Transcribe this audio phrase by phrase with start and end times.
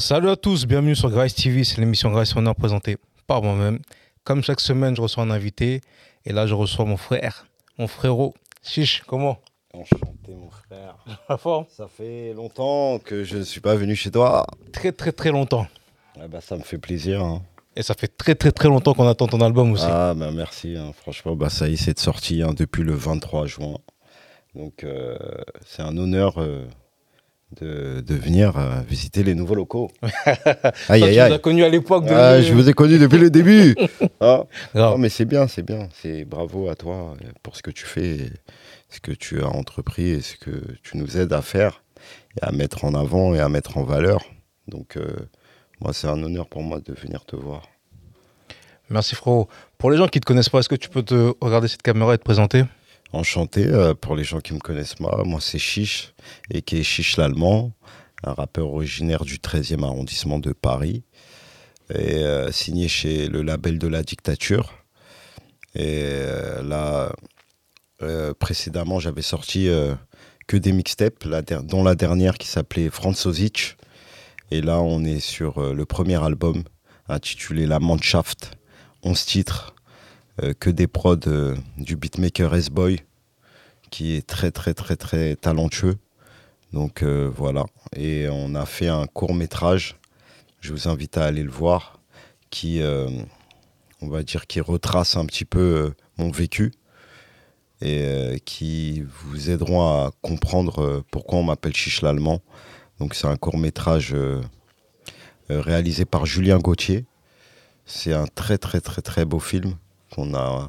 [0.00, 3.80] Salut à tous, bienvenue sur Grace TV, c'est l'émission Grace Honneur présentée par moi-même.
[4.24, 5.82] Comme chaque semaine, je reçois un invité
[6.24, 8.32] et là, je reçois mon frère, mon frérot.
[8.62, 9.38] Chiche, comment?
[9.74, 10.96] Enchanté mon frère.
[11.28, 11.66] La forme?
[11.68, 14.46] Ça fait longtemps que je ne suis pas venu chez toi.
[14.72, 15.66] Très très très longtemps.
[16.18, 17.22] Ah bah, ça me fait plaisir.
[17.22, 17.42] hein.
[17.76, 19.84] Et ça fait très très très longtemps qu'on attend ton album aussi.
[19.86, 20.92] Ah bah merci, hein.
[20.96, 23.76] franchement, bah, ça y est, c'est de sortie hein, depuis le 23 juin.
[24.54, 25.18] Donc euh,
[25.66, 26.66] c'est un honneur euh,
[27.60, 29.90] de, de venir euh, visiter les nouveaux locaux.
[30.88, 31.32] aïe aïe aïe.
[31.32, 32.12] as connus à l'époque de...
[32.12, 33.74] Ah, je vous ai connu depuis le début.
[34.22, 34.44] Ah.
[34.74, 35.88] Non, mais c'est bien, c'est bien.
[35.94, 38.18] C'est bravo à toi euh, pour ce que tu fais,
[38.90, 40.50] ce que tu as entrepris et ce que
[40.82, 41.82] tu nous aides à faire
[42.36, 44.20] et à mettre en avant et à mettre en valeur.
[44.68, 45.16] Donc, euh,
[45.80, 47.62] moi, c'est un honneur pour moi de venir te voir.
[48.90, 49.48] Merci frérot.
[49.78, 51.82] Pour les gens qui ne te connaissent pas, est-ce que tu peux te regarder cette
[51.82, 52.64] caméra et te présenter?
[53.12, 55.22] Enchanté euh, pour les gens qui me connaissent moi.
[55.24, 56.14] Moi, c'est Chiche
[56.50, 57.72] et qui est Chiche l'Allemand,
[58.22, 61.02] un rappeur originaire du 13e arrondissement de Paris
[61.92, 64.74] et euh, signé chez le label de la dictature.
[65.74, 67.12] Et euh, là,
[68.38, 69.68] précédemment, j'avais sorti
[70.46, 71.26] que des mixtapes,
[71.64, 73.76] dont la dernière qui s'appelait Franzozic.
[74.50, 76.64] Et là, on est sur le premier album
[77.08, 78.52] intitulé La Mannschaft,
[79.02, 79.74] 11 titres,
[80.58, 83.00] que des prods euh, du beatmaker S-Boy,
[83.90, 85.98] qui est très très très très talentueux.
[86.72, 87.66] Donc euh, voilà.
[87.96, 89.96] Et on a fait un court métrage,
[90.60, 92.00] je vous invite à aller le voir,
[92.50, 93.08] qui, euh,
[94.00, 96.72] on va dire, qui retrace un petit peu euh, mon vécu
[97.80, 102.40] et euh, qui vous aideront à comprendre euh, pourquoi on m'appelle Chiche l'Allemand.
[102.98, 104.14] Donc c'est un court métrage
[105.48, 107.06] réalisé par Julien Gauthier.
[107.86, 109.74] C'est un très très très très beau film
[110.14, 110.68] qu'on a,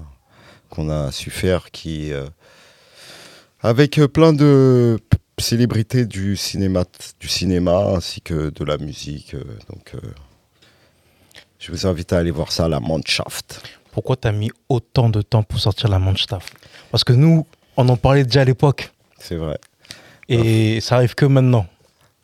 [0.70, 2.28] qu'on a su faire qui, euh,
[3.62, 5.00] avec euh, plein de
[5.40, 6.84] célébrités du cinéma,
[7.20, 9.34] du cinéma ainsi que de la musique.
[9.34, 10.00] euh, donc, euh,
[11.60, 13.62] je vous invite à aller voir ça à la Mannschaft.
[13.92, 16.54] Pourquoi tu as mis autant de temps pour sortir la Mannschaft?
[16.92, 17.46] Parce que nous,
[17.78, 19.60] on en parlait déjà à l'époque C'est vrai.
[20.30, 21.66] et ça arrive que maintenant.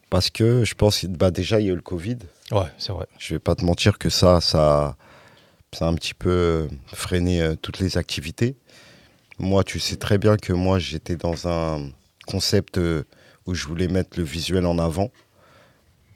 [0.09, 2.17] Parce que je pense bah, déjà, il y a eu le Covid.
[2.51, 3.05] Ouais, c'est vrai.
[3.19, 4.95] Je vais pas te mentir que ça, ça,
[5.77, 8.55] ça a un petit peu euh, freiné euh, toutes les activités.
[9.37, 11.91] Moi, tu sais très bien que moi, j'étais dans un
[12.25, 13.03] concept euh,
[13.45, 15.11] où je voulais mettre le visuel en avant,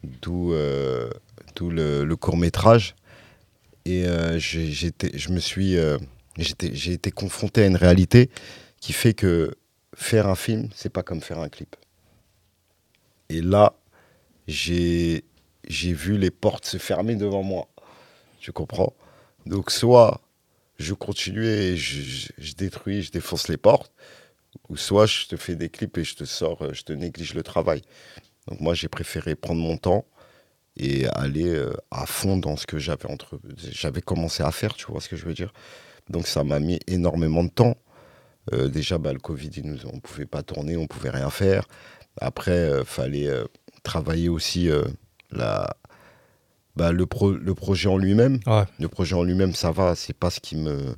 [0.03, 2.95] d'où le, court métrage.
[3.85, 5.99] Et je me suis, euh,
[6.39, 8.31] j'ai été confronté à une réalité
[8.79, 9.53] qui fait que
[9.95, 11.75] faire un film, c'est pas comme faire un clip.
[13.29, 13.75] Et là,
[14.47, 15.23] j'ai
[15.69, 17.67] vu les portes se fermer devant moi.
[18.39, 18.95] Tu comprends?
[19.45, 20.21] Donc, soit
[20.77, 23.93] je continuais et je, détruis, je défonce les portes,
[24.69, 27.33] ou soit je te fais des clips et je te sors, euh, je te néglige
[27.33, 27.81] le travail.
[28.47, 30.05] Donc, moi, j'ai préféré prendre mon temps
[30.77, 34.85] et aller euh, à fond dans ce que j'avais entre j'avais commencé à faire, tu
[34.87, 35.53] vois ce que je veux dire?
[36.09, 37.77] Donc, ça m'a mis énormément de temps.
[38.53, 41.29] Euh, déjà, bah, le Covid, nous, on ne pouvait pas tourner, on ne pouvait rien
[41.29, 41.67] faire.
[42.19, 43.29] Après, il fallait
[43.83, 44.69] travailler aussi
[45.31, 45.77] la,
[46.75, 48.39] bah, le, pro- le projet en lui-même.
[48.47, 48.63] Ouais.
[48.79, 50.95] Le projet en lui-même, ça va, c'est pas ce qui me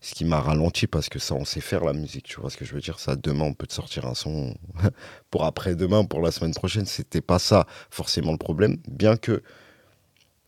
[0.00, 2.56] ce qui m'a ralenti parce que ça, on sait faire la musique, tu vois ce
[2.56, 3.00] que je veux dire?
[3.00, 4.54] Ça, demain, on peut te sortir un son
[5.30, 6.84] pour après-demain, pour la semaine prochaine.
[6.86, 8.76] C'était pas ça forcément le problème.
[8.88, 9.42] Bien que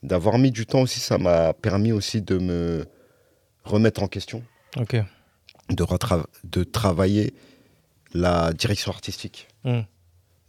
[0.02, 2.84] d'avoir mis du temps aussi, ça m'a permis aussi de me
[3.64, 4.44] remettre en question,
[4.76, 4.94] Ok.
[5.70, 5.84] de,
[6.44, 7.34] de travailler
[8.14, 9.48] la direction artistique.
[9.64, 9.80] Mm.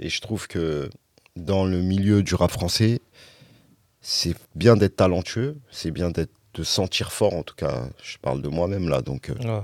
[0.02, 0.90] Et je trouve que
[1.36, 3.02] dans le milieu du rap français,
[4.02, 8.42] c'est bien d'être talentueux, c'est bien d'être de sentir fort, en tout cas, je parle
[8.42, 9.62] de moi-même là, donc euh, Ouais.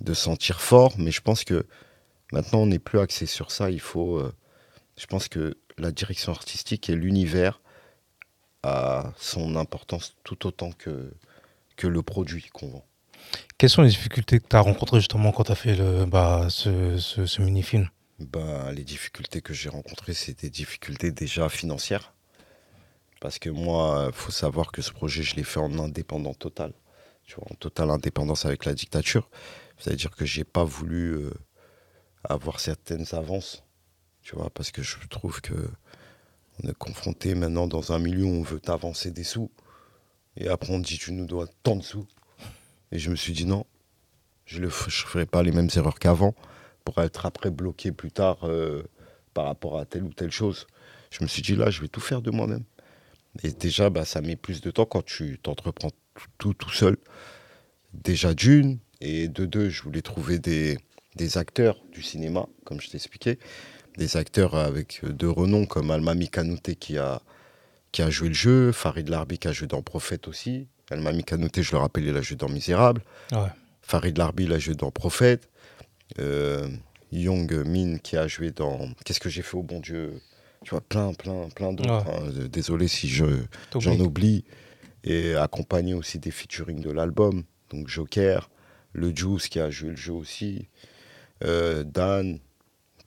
[0.00, 1.66] de sentir fort, mais je pense que
[2.32, 4.32] maintenant on n'est plus axé sur ça, il faut, euh,
[4.98, 7.60] je pense que la direction artistique et l'univers
[8.62, 11.12] a son importance tout autant que,
[11.76, 12.84] que le produit qu'on vend.
[13.58, 16.46] Quelles sont les difficultés que tu as rencontrées justement quand tu as fait le, bah,
[16.50, 17.88] ce, ce- ce mini-film?
[18.20, 22.13] Ben, les difficultés que j'ai rencontrées, c'est des difficultés déjà financières.
[23.24, 26.74] Parce que moi, il faut savoir que ce projet, je l'ai fait en indépendant total.
[27.24, 29.30] Tu vois, en totale indépendance avec la dictature.
[29.78, 31.30] C'est-à-dire que j'ai pas voulu euh,
[32.22, 33.64] avoir certaines avances.
[34.20, 35.54] Tu vois, parce que je trouve que
[36.62, 39.50] on est confronté maintenant dans un milieu où on veut t'avancer des sous.
[40.36, 42.06] Et après, on dit, tu nous dois tant de sous.
[42.92, 43.64] Et je me suis dit, non,
[44.44, 46.34] je ne ferai pas les mêmes erreurs qu'avant
[46.84, 48.82] pour être après bloqué plus tard euh,
[49.32, 50.66] par rapport à telle ou telle chose.
[51.10, 52.64] Je me suis dit là, je vais tout faire de moi-même.
[53.42, 56.96] Et déjà, bah, ça met plus de temps quand tu t'entreprends tout, tout tout seul.
[57.92, 60.78] Déjà d'une, et de deux, je voulais trouver des,
[61.16, 63.38] des acteurs du cinéma, comme je t'expliquais,
[63.98, 67.20] des acteurs avec euh, de renom comme Almami Kanouté qui a,
[67.92, 70.68] qui a joué le jeu, Farid Larbi qui a joué dans Prophète aussi.
[70.90, 73.02] El Mami Kanouté, je le rappelle, il a joué dans Misérable.
[73.32, 73.48] Ouais.
[73.82, 75.48] Farid Larbi, il a joué dans Prophète.
[76.18, 76.68] Euh,
[77.10, 80.20] Young Min qui a joué dans Qu'est-ce que j'ai fait au bon Dieu?
[80.64, 82.06] Tu vois, plein, plein, plein d'autres.
[82.06, 82.14] Ouais.
[82.14, 82.32] hein.
[82.38, 83.24] Euh, Désolé si je,
[83.78, 84.44] j'en oublie.
[85.06, 87.44] Et accompagné aussi des featuring de l'album.
[87.70, 88.48] Donc Joker,
[88.94, 90.68] le Juice qui a joué le jeu aussi,
[91.44, 92.38] euh, Dan,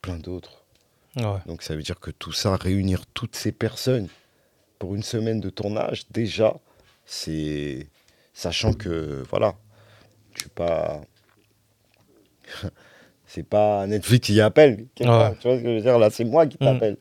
[0.01, 0.63] plein d'autres.
[1.15, 1.39] Ouais.
[1.47, 4.07] Donc ça veut dire que tout ça, réunir toutes ces personnes
[4.77, 6.55] pour une semaine de tournage, déjà,
[7.05, 7.87] c'est.
[8.33, 9.55] Sachant que, voilà,
[10.35, 11.01] je suis pas.
[13.27, 14.71] C'est pas Netflix qui appelle.
[14.71, 14.85] Ouais.
[14.99, 15.99] Tu vois ce que je veux dire?
[15.99, 16.65] Là, c'est moi qui Mm.
[16.65, 16.97] t'appelle.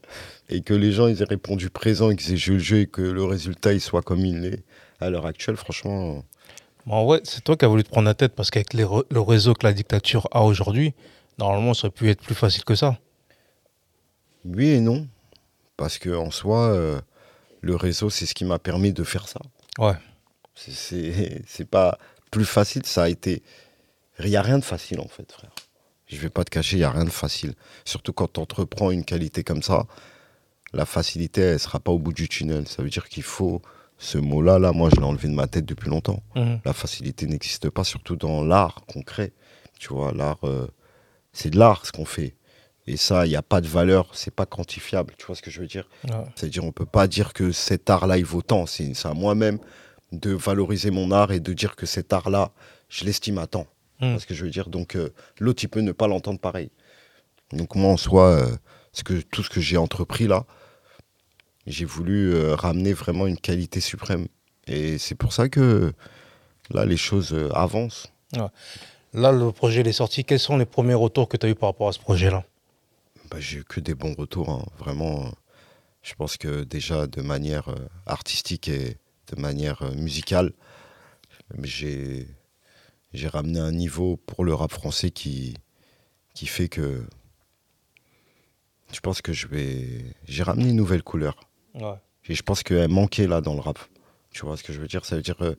[0.51, 2.87] Et que les gens, ils aient répondu présent et qu'ils aient joué le jeu et
[2.87, 4.63] que le résultat, il soit comme il est
[5.01, 6.23] à l'heure actuelle, franchement.
[6.85, 9.55] Bon, ouais, c'est toi qui as voulu te prendre la tête parce qu'avec le réseau
[9.55, 10.95] que la dictature a aujourd'hui,
[11.39, 12.99] normalement, ça aurait pu être plus facile que ça.
[14.45, 15.07] Oui et non.
[15.77, 17.01] Parce que en soi, euh,
[17.61, 19.41] le réseau, c'est ce qui m'a permis de faire ça.
[19.79, 19.95] Ouais.
[20.55, 21.99] C'est- C'est c'est pas
[22.31, 23.43] plus facile, ça a été.
[24.21, 25.51] Il n'y a rien de facile en fait, frère.
[26.07, 27.55] Je vais pas te cacher, il n'y a rien de facile.
[27.85, 29.87] Surtout quand tu entreprends une qualité comme ça,
[30.73, 32.69] la facilité, elle sera pas au bout du tunnel.
[32.69, 33.63] Ça veut dire qu'il faut.
[33.99, 36.23] Ce mot-là, là, moi, je l'ai enlevé de ma tête depuis longtemps.
[36.35, 36.61] Mhm.
[36.65, 39.33] La facilité n'existe pas, surtout dans l'art concret.
[39.79, 40.67] Tu vois, l'art, euh,
[41.33, 42.35] c'est de l'art ce qu'on fait.
[42.87, 45.15] Et ça, il n'y a pas de valeur, c'est pas quantifiable.
[45.19, 45.89] Tu vois ce que je veux dire?
[46.05, 46.15] Ouais.
[46.37, 48.67] c'est-à-dire, on peut pas dire que cet art-là, il vaut tant.
[48.67, 49.59] C'est c'est à moi-même
[50.13, 52.53] de valoriser mon art et de dire que cet art-là,
[52.89, 53.67] je l'estime à tant.
[54.01, 54.11] Mm.
[54.13, 56.71] vois ce que je veux dire Donc, euh, l'autre, il peut ne pas l'entendre pareil.
[57.53, 58.57] Donc, moi, en soi, euh,
[58.93, 60.45] ce que, tout ce que j'ai entrepris là,
[61.67, 64.27] j'ai voulu euh, ramener vraiment une qualité suprême.
[64.67, 65.93] Et c'est pour ça que
[66.71, 68.13] là, les choses euh, avancent.
[69.15, 70.25] Là, le projet il est sorti.
[70.25, 72.45] Quels sont les premiers retours que tu as eu par rapport à ce projet-là?
[73.31, 74.51] Bah, j'ai eu que des bons retours.
[74.51, 74.65] hein.
[74.79, 75.31] Vraiment,
[76.03, 77.75] je pense que déjà de manière
[78.07, 78.99] artistique et
[79.35, 80.53] de manière musicale,
[81.63, 82.27] j'ai
[83.17, 85.55] j'ai ramené un niveau pour le rap français qui,
[86.35, 87.03] qui fait que
[88.93, 90.15] je pense que je vais.
[90.29, 91.49] J'ai ramené une nouvelle couleur.
[91.75, 91.95] Ouais.
[92.29, 93.79] Et je pense qu'elle manquait là dans le rap.
[94.31, 95.05] Tu vois ce que je veux dire?
[95.05, 95.55] Ça veut dire euh,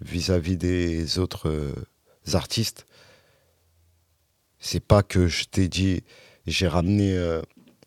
[0.00, 1.72] vis-à-vis des autres euh,
[2.34, 2.86] artistes,
[4.58, 6.02] c'est pas que je t'ai dit
[6.46, 7.40] j'ai ramené, euh,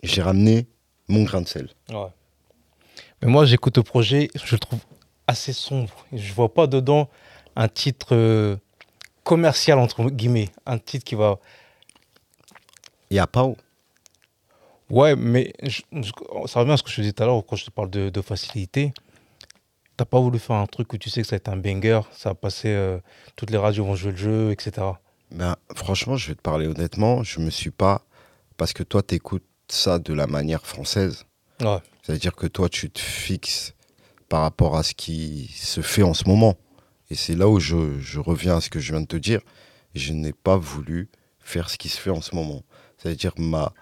[0.04, 0.68] j'ai ramené
[1.10, 1.70] mon grain de sel.
[1.90, 2.08] Ouais.
[3.22, 4.80] Mais moi, j'écoute le projet, je le trouve
[5.28, 6.06] assez sombre.
[6.14, 7.10] Je vois pas dedans
[7.56, 8.60] un titre
[9.34, 10.50] commercial, entre guillemets.
[10.66, 11.38] Un titre qui va.
[13.12, 13.48] Il y a pas
[14.90, 17.56] Ouais, mais je- je- ça revient à ce que je disais tout à l'heure quand
[17.56, 18.92] je te parle de, de facilité.
[19.98, 22.02] T'as pas voulu faire un truc où tu sais que ça va être un banger,
[22.12, 22.98] ça va passer, euh,
[23.36, 24.72] toutes les radios vont jouer le jeu, etc.
[25.32, 28.02] Ben, franchement, je vais te parler honnêtement, je me suis pas.
[28.58, 31.26] Parce que toi, tu écoutes ça de la manière française.
[31.62, 31.78] Ouais.
[32.02, 33.76] C'est-à-dire que toi, tu te fixes
[34.28, 36.56] par rapport à ce qui se fait en ce moment.
[37.10, 39.42] Et c'est là où je, je reviens à ce que je viens de te dire.
[39.96, 41.10] Je n'ai pas voulu
[41.40, 42.64] faire ce qui se fait en ce moment.
[42.98, 43.74] C'est-à-dire ma,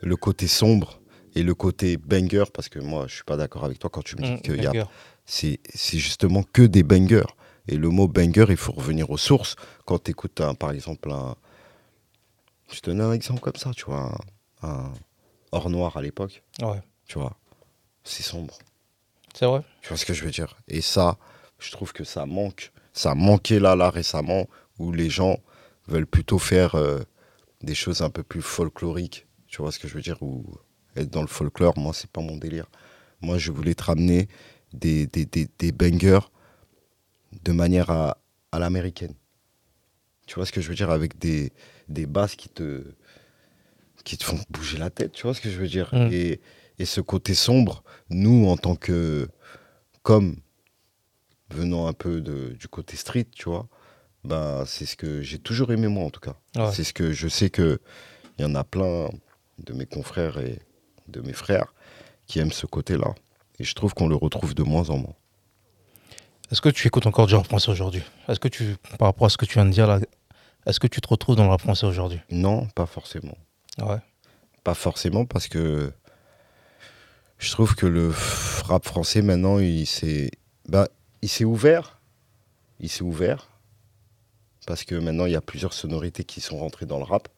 [0.00, 1.00] le côté sombre
[1.36, 4.16] et le côté banger, parce que moi, je suis pas d'accord avec toi quand tu
[4.16, 4.88] me dis Mm, qu'il y a
[5.26, 5.58] c'est
[5.98, 7.24] justement que des bangers.
[7.66, 9.56] Et le mot banger, il faut revenir aux sources.
[9.86, 11.34] Quand tu écoutes, par exemple, un.
[12.70, 14.18] Je te donne un exemple comme ça, tu vois.
[14.62, 14.92] Un, un
[15.52, 16.80] Or Noir à l'époque, Ouais.
[17.06, 17.36] tu vois.
[18.02, 18.58] C'est sombre.
[19.34, 20.56] C'est vrai Tu vois ce que je veux dire?
[20.68, 21.16] Et ça,
[21.58, 22.72] je trouve que ça manque.
[22.92, 24.46] Ça manquait là, là, récemment,
[24.78, 25.38] où les gens
[25.88, 27.00] veulent plutôt faire euh,
[27.62, 29.26] des choses un peu plus folkloriques.
[29.48, 30.22] Tu vois ce que je veux dire?
[30.22, 30.44] Ou
[30.96, 32.66] être dans le folklore, moi, c'est pas mon délire.
[33.20, 34.28] Moi, je voulais te ramener
[34.72, 36.30] des, des, des, des bangers
[37.42, 38.18] de manière à,
[38.52, 39.14] à l'américaine.
[40.26, 40.90] Tu vois ce que je veux dire?
[40.90, 41.52] Avec des,
[41.88, 42.84] des basses qui te,
[44.04, 45.12] qui te font bouger la tête.
[45.12, 45.90] Tu vois ce que je veux dire?
[45.92, 46.08] Mm.
[46.12, 46.40] et,
[46.78, 49.28] et ce côté sombre, nous, en tant que.
[50.02, 50.36] Comme
[51.54, 53.66] venant un peu de, du côté street, tu vois,
[54.24, 56.34] ben, c'est ce que j'ai toujours aimé, moi, en tout cas.
[56.56, 56.72] Ouais.
[56.72, 57.80] C'est ce que je sais que
[58.38, 59.08] il y en a plein
[59.58, 60.58] de mes confrères et
[61.08, 61.72] de mes frères
[62.26, 63.14] qui aiment ce côté-là.
[63.58, 65.14] Et je trouve qu'on le retrouve de moins en moins.
[66.50, 68.02] Est-ce que tu écoutes encore du rap français aujourd'hui?
[68.28, 70.00] Est-ce que tu, par rapport à ce que tu viens de dire là,
[70.66, 72.20] est-ce que tu te retrouves dans le rap français aujourd'hui?
[72.30, 73.36] Non, pas forcément.
[73.78, 73.98] Ouais.
[74.62, 75.92] Pas forcément parce que
[77.38, 78.12] je trouve que le
[78.64, 80.30] rap français maintenant, il s'est
[80.68, 80.88] bah,
[81.24, 81.98] il s'est ouvert.
[82.80, 83.48] Il s'est ouvert.
[84.66, 87.28] Parce que maintenant, il y a plusieurs sonorités qui sont rentrées dans le rap.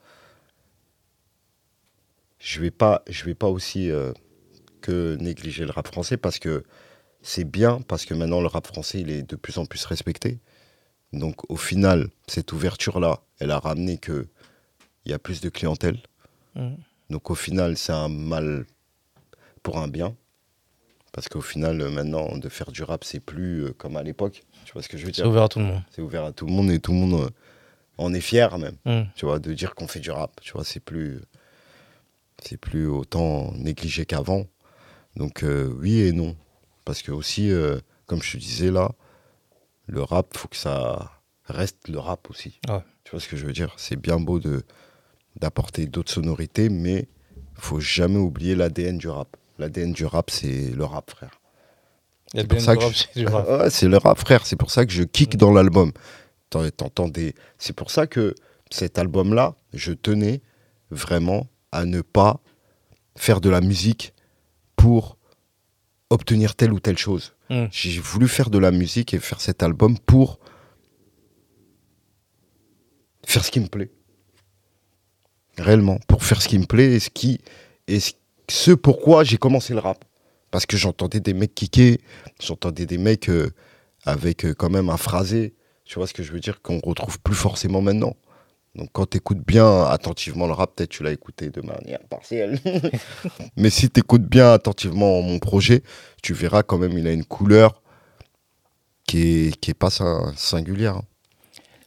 [2.41, 4.13] Je vais pas, je vais pas aussi euh,
[4.81, 6.65] que négliger le rap français parce que
[7.23, 10.41] c'est bien, parce que maintenant, le rap français, il est de plus en plus respecté.
[11.13, 14.27] Donc, au final, cette ouverture-là, elle a ramené que
[15.05, 16.01] il y a plus de clientèle.
[16.57, 16.77] Mhm.
[17.11, 18.67] Donc au final, c'est un mal
[19.63, 20.17] pour un bien.
[21.17, 24.45] Parce qu'au final, euh, maintenant, de faire du rap, c'est plus euh, comme à l'époque.
[24.67, 25.31] Tu vois ce que je veux C'est dire?
[25.31, 25.83] ouvert à tout le monde.
[25.91, 27.31] C'est ouvert à tout le monde et tout le monde euh,
[27.97, 28.77] en est fier même.
[28.85, 29.09] Mm.
[29.17, 30.39] Tu vois, de dire qu'on fait du rap.
[30.43, 31.21] Tu vois, c'est plus,
[32.45, 34.47] c'est plus autant négligé qu'avant.
[35.17, 36.37] Donc euh, oui et non.
[36.85, 38.93] Parce que aussi, euh, comme je te disais là,
[39.87, 41.11] le rap, faut que ça
[41.47, 42.61] reste le rap aussi.
[42.69, 42.81] Ouais.
[43.05, 43.73] Tu vois ce que je veux dire?
[43.79, 44.63] C'est bien beau de
[45.41, 47.09] d'apporter d'autres sonorités, mais
[47.55, 49.35] faut jamais oublier l'ADN du rap.
[49.59, 51.41] L'ADN du rap, c'est le rap, frère.
[52.35, 53.49] C'est pour bien ça du que rap, je- c'est du rap.
[53.63, 54.47] Ouais, c'est le rap, frère.
[54.47, 55.93] C'est pour ça que je kick dans l'album.
[56.51, 57.35] T'en- T'entends des...
[57.59, 58.35] C'est pour ça que
[58.71, 60.43] cet album-là, je tenais
[60.91, 62.41] vraiment à ne pas
[63.17, 64.13] faire de la musique
[64.77, 65.17] pour
[66.11, 67.35] obtenir telle ou telle chose.
[67.51, 67.67] Mm.
[67.71, 70.39] J'ai voulu faire de la musique et faire cet album pour
[73.25, 73.91] faire ce qui me plaît.
[75.59, 77.41] Réellement, pour faire ce qui me plaît et ce qui
[77.89, 78.13] et ce-
[78.49, 80.05] ce pourquoi j'ai commencé le rap.
[80.51, 81.99] Parce que j'entendais des mecs kicker,
[82.41, 83.51] j'entendais des mecs euh,
[84.05, 87.19] avec euh, quand même un phrasé, tu vois ce que je veux dire, qu'on retrouve
[87.21, 88.17] plus forcément maintenant.
[88.77, 92.61] Donc quand tu écoutes bien attentivement le rap, peut-être tu l'as écouté de manière partielle.
[93.57, 95.83] Mais si tu écoutes bien attentivement mon projet,
[96.23, 97.83] tu verras quand même il a une couleur
[99.07, 100.97] qui est, qui est pas sin- singulière.
[100.97, 101.05] hein.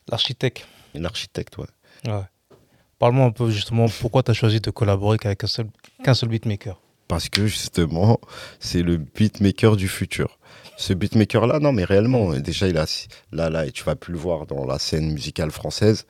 [0.10, 0.68] L'architecte.
[0.96, 1.68] Une architecte, ouais.
[2.06, 2.24] Ouais.
[3.00, 5.68] Parle-moi un peu justement pourquoi tu as choisi de collaborer qu'avec un seul,
[6.04, 6.80] qu'un seul beatmaker?
[7.08, 8.20] Parce que justement,
[8.60, 10.38] c'est le beatmaker du futur.
[10.78, 12.86] Ce beatmaker-là, non, mais réellement, déjà, il a,
[13.32, 16.06] là, là, et tu vas plus le voir dans la scène musicale française.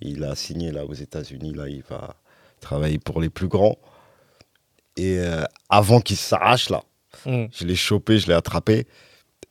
[0.00, 2.14] Il a signé là aux États-Unis, là, il va
[2.60, 3.76] travailler pour les plus grands.
[4.96, 6.82] Et euh, avant qu'il s'arrache, là,
[7.26, 7.44] Mm.
[7.52, 8.86] je l'ai chopé, je l'ai attrapé.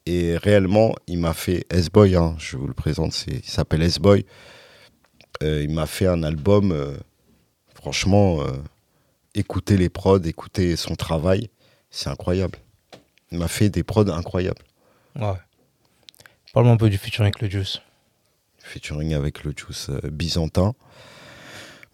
[0.05, 4.25] Et réellement, il m'a fait S-Boy, hein, je vous le présente, c'est- il s'appelle S-Boy.
[5.41, 6.95] Euh, il m'a fait un album, euh,
[7.73, 8.51] franchement, euh,
[9.33, 11.49] écoutez les prods, écoutez son travail,
[11.89, 12.59] c'est incroyable.
[13.31, 14.61] Il m'a fait des prods incroyables.
[15.15, 15.33] Ouais.
[16.53, 17.79] Parle-moi un peu du featuring avec le Juice.
[18.59, 20.75] Featuring avec le Juice byzantin.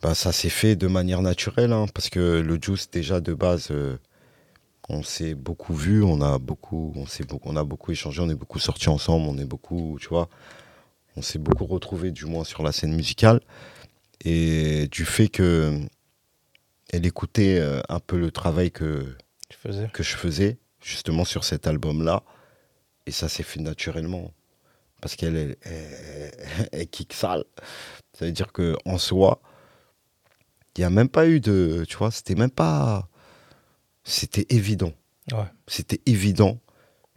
[0.01, 3.67] Bah, ça s'est fait de manière naturelle, hein, parce que le Juice, déjà de base,
[3.71, 3.97] euh,
[4.87, 8.35] on s'est beaucoup vu, on a beaucoup, on, beaucoup, on a beaucoup échangé, on est
[8.35, 10.29] beaucoup sortis ensemble, on est beaucoup, tu vois,
[11.19, 13.41] on s'est beaucoup retrouvés, du moins sur la scène musicale.
[14.23, 15.79] Et du fait que
[16.91, 19.15] elle écoutait euh, un peu le travail que,
[19.93, 22.23] que je faisais justement sur cet album-là.
[23.05, 24.33] Et ça s'est fait naturellement.
[25.01, 27.43] Parce qu'elle elle, elle- elle kick sale.
[28.13, 29.41] Ça veut dire qu'en soi,
[30.75, 31.85] il n'y a même pas eu de.
[31.87, 33.09] Tu vois, c'était même pas.
[34.03, 34.93] C'était évident.
[35.31, 35.45] Ouais.
[35.67, 36.59] C'était évident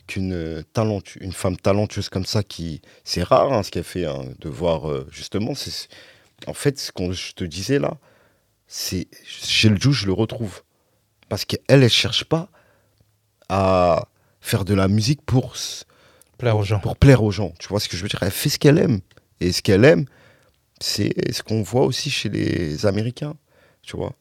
[0.06, 2.82] qu'une euh, talentu- une femme talentueuse comme ça, qui.
[3.04, 4.90] C'est rare hein, ce qu'elle fait, hein, de voir.
[4.90, 5.88] euh, justement, c'est.
[6.46, 7.96] En fait, ce que je te disais là,
[8.66, 9.08] c'est.
[9.24, 10.62] Chez le Juge, je le retrouve.
[11.28, 12.48] Parce qu'elle, elle cherche pas
[13.48, 14.08] à
[14.40, 15.54] faire de la musique pour,
[16.38, 16.80] Plaire aux gens.
[16.80, 17.52] pour plaire aux gens.
[17.58, 18.22] Tu vois ce que je veux dire?
[18.22, 19.00] Elle fait ce qu'elle aime.
[19.40, 20.06] Et ce qu'elle aime,
[20.80, 23.34] c'est ce qu'on voit aussi chez les Américains.
[23.82, 24.14] Tu vois?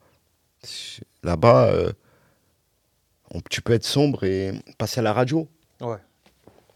[1.24, 1.92] Là-bas, euh,
[3.50, 5.48] tu peux être sombre et passer à la radio.
[5.82, 5.98] Ouais.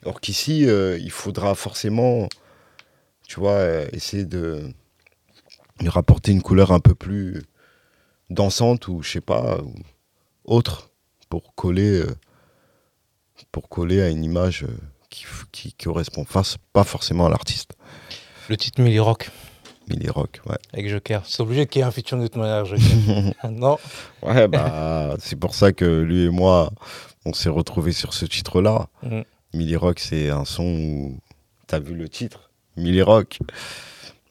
[0.03, 2.27] Alors qu'ici, euh, il faudra forcément,
[3.27, 4.71] tu vois, euh, essayer de
[5.79, 7.41] lui rapporter une couleur un peu plus
[8.29, 9.73] dansante ou je sais pas, ou
[10.45, 10.91] autre
[11.29, 12.15] pour coller, euh,
[13.51, 14.77] pour coller à une image euh,
[15.09, 17.73] qui, qui correspond enfin, c'est pas forcément à l'artiste.
[18.49, 19.31] Le titre Millie Rock
[19.87, 20.57] Millie Rock, ouais.
[20.73, 21.21] avec Joker.
[21.25, 23.33] C'est obligé qu'il y ait un featuring de toute manière, Joker.
[23.51, 23.77] non
[24.23, 26.71] Ouais, bah, c'est pour ça que lui et moi,
[27.25, 28.87] on s'est retrouvés sur ce titre-là.
[29.03, 29.21] Mm.
[29.53, 31.19] Millie Rock, c'est un son où
[31.67, 33.39] t'as vu le titre, Millie Rock.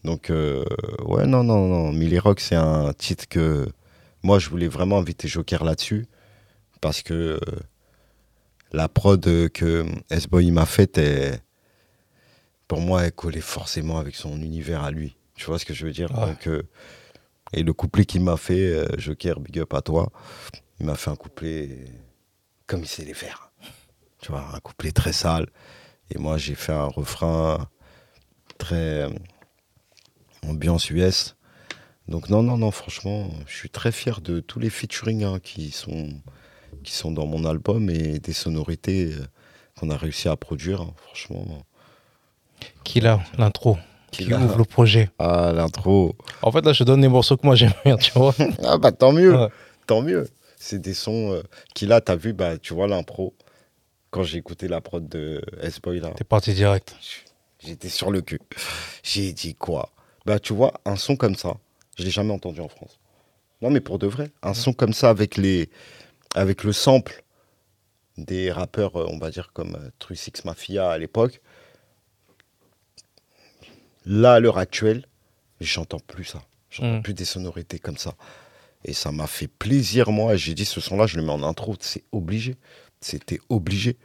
[0.05, 0.65] Donc, euh,
[1.07, 1.93] ouais, non, non, non.
[1.93, 3.67] Millie Rock, c'est un titre que
[4.23, 6.07] moi, je voulais vraiment inviter Joker là-dessus
[6.83, 7.39] parce que euh,
[8.73, 11.01] la prod que S-Boy m'a faite,
[12.69, 15.17] pour moi, elle collait forcément avec son univers à lui.
[15.37, 16.11] Tu vois ce que je veux dire?
[16.13, 16.27] Ouais.
[16.27, 16.63] Donc, euh,
[17.55, 20.13] Et le couplet qu'il m'a fait, Joker, big up à toi,
[20.81, 21.71] il m'a fait un couplet
[22.67, 23.51] comme il sait les faire.
[24.21, 25.49] Tu vois, un couplet très sale.
[26.11, 27.69] Et moi, j'ai fait un refrain
[28.59, 29.11] très euh,
[30.49, 31.37] ambiance US.
[32.09, 35.71] Donc non, non, non, franchement, je suis très fier de tous les featuring hein, qui,
[35.71, 36.09] sont,
[36.83, 39.27] qui sont dans mon album et des sonorités euh,
[39.79, 40.83] qu'on a réussi à produire.
[40.83, 40.95] hein.
[41.07, 41.47] Franchement,
[42.85, 43.79] Qui l'a l'intro?
[44.11, 45.11] Qui ouvre le projet?
[45.19, 46.15] Ah, l'intro.
[46.43, 48.35] En fait, là, je te donne des morceaux que moi j'aime bien, tu vois.
[48.65, 49.49] Ah bah tant mieux, Ouais.
[49.87, 50.29] tant mieux.
[50.65, 51.43] C'est des sons euh,
[51.75, 53.35] qui là, t'as vu, bah, tu vois l'impro.
[54.11, 56.97] Quand j'ai écouté la prod de S-Boy là, T'es parti direct.
[57.59, 58.41] j'étais sur le cul.
[59.03, 59.91] J'ai dit quoi?
[60.25, 61.59] Bah tu vois, un son comme ça,
[61.99, 62.99] je l'ai jamais entendu en France.
[63.61, 65.69] Non mais pour de vrai, un son comme ça avec les,
[66.35, 67.25] avec le sample
[68.17, 71.43] des rappeurs, euh, on va dire comme euh, Tru Six Mafia à l'époque.
[74.07, 75.07] Là, à l'heure actuelle,
[75.61, 76.43] j'entends plus ça.
[76.71, 77.03] J'entends Mm.
[77.03, 78.15] plus des sonorités comme ça.
[78.85, 80.37] Et ça m'a fait plaisir, moi.
[80.37, 81.75] J'ai dit, ce son-là, je le mets en intro.
[81.81, 82.57] C'est obligé.
[83.01, 83.97] C'était obligé.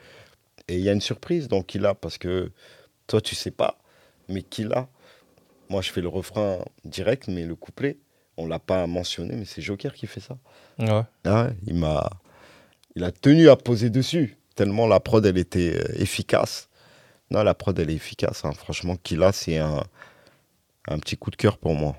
[0.67, 2.51] Et il y a une surprise dans Killa, parce que
[3.07, 3.77] toi, tu sais pas.
[4.27, 4.87] Mais Killa,
[5.69, 7.97] moi, je fais le refrain direct, mais le couplet,
[8.37, 10.37] on l'a pas mentionné, mais c'est Joker qui fait ça.
[10.79, 11.01] Ouais.
[11.25, 12.09] Ah ouais, il m'a,
[12.95, 16.67] il a tenu à poser dessus tellement la prod elle était euh, efficace.
[17.31, 18.43] Non, la prod elle est efficace.
[18.43, 18.51] hein.
[18.51, 19.83] Franchement, Killa c'est un,
[20.87, 21.95] un petit coup de cœur pour moi.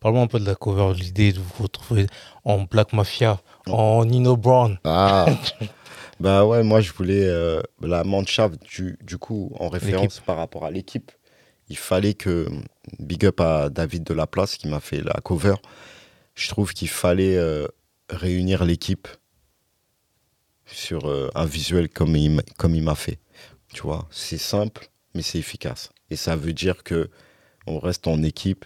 [0.00, 2.06] Parle-moi un peu de la cover, l'idée de vous retrouver
[2.44, 4.78] en Black Mafia, en Nino Brown.
[4.84, 5.26] Ah,
[6.20, 10.64] bah ouais, moi je voulais euh, la Mannschaft du, du coup en référence par rapport
[10.64, 11.12] à l'équipe.
[11.68, 12.48] Il fallait que
[12.98, 15.54] big up à David de la Place qui m'a fait la cover.
[16.34, 17.66] Je trouve qu'il fallait euh,
[18.08, 19.06] réunir l'équipe
[20.66, 23.18] sur euh, un visuel comme il, m'a- comme il m'a fait.
[23.72, 25.90] Tu vois, c'est simple, mais c'est efficace.
[26.10, 27.10] Et ça veut dire que
[27.66, 28.64] on reste en équipe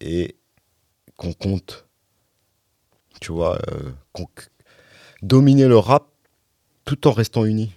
[0.00, 0.36] et
[1.16, 1.86] qu'on compte,
[3.20, 3.92] tu vois, euh,
[5.22, 6.06] dominer le rap
[6.84, 7.72] tout en restant unis.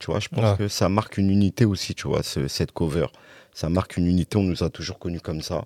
[0.00, 3.06] Tu vois, je pense que ça marque une unité aussi, tu vois, ce- cette cover.
[3.54, 5.64] Ça marque une unité, on nous a toujours connus comme ça.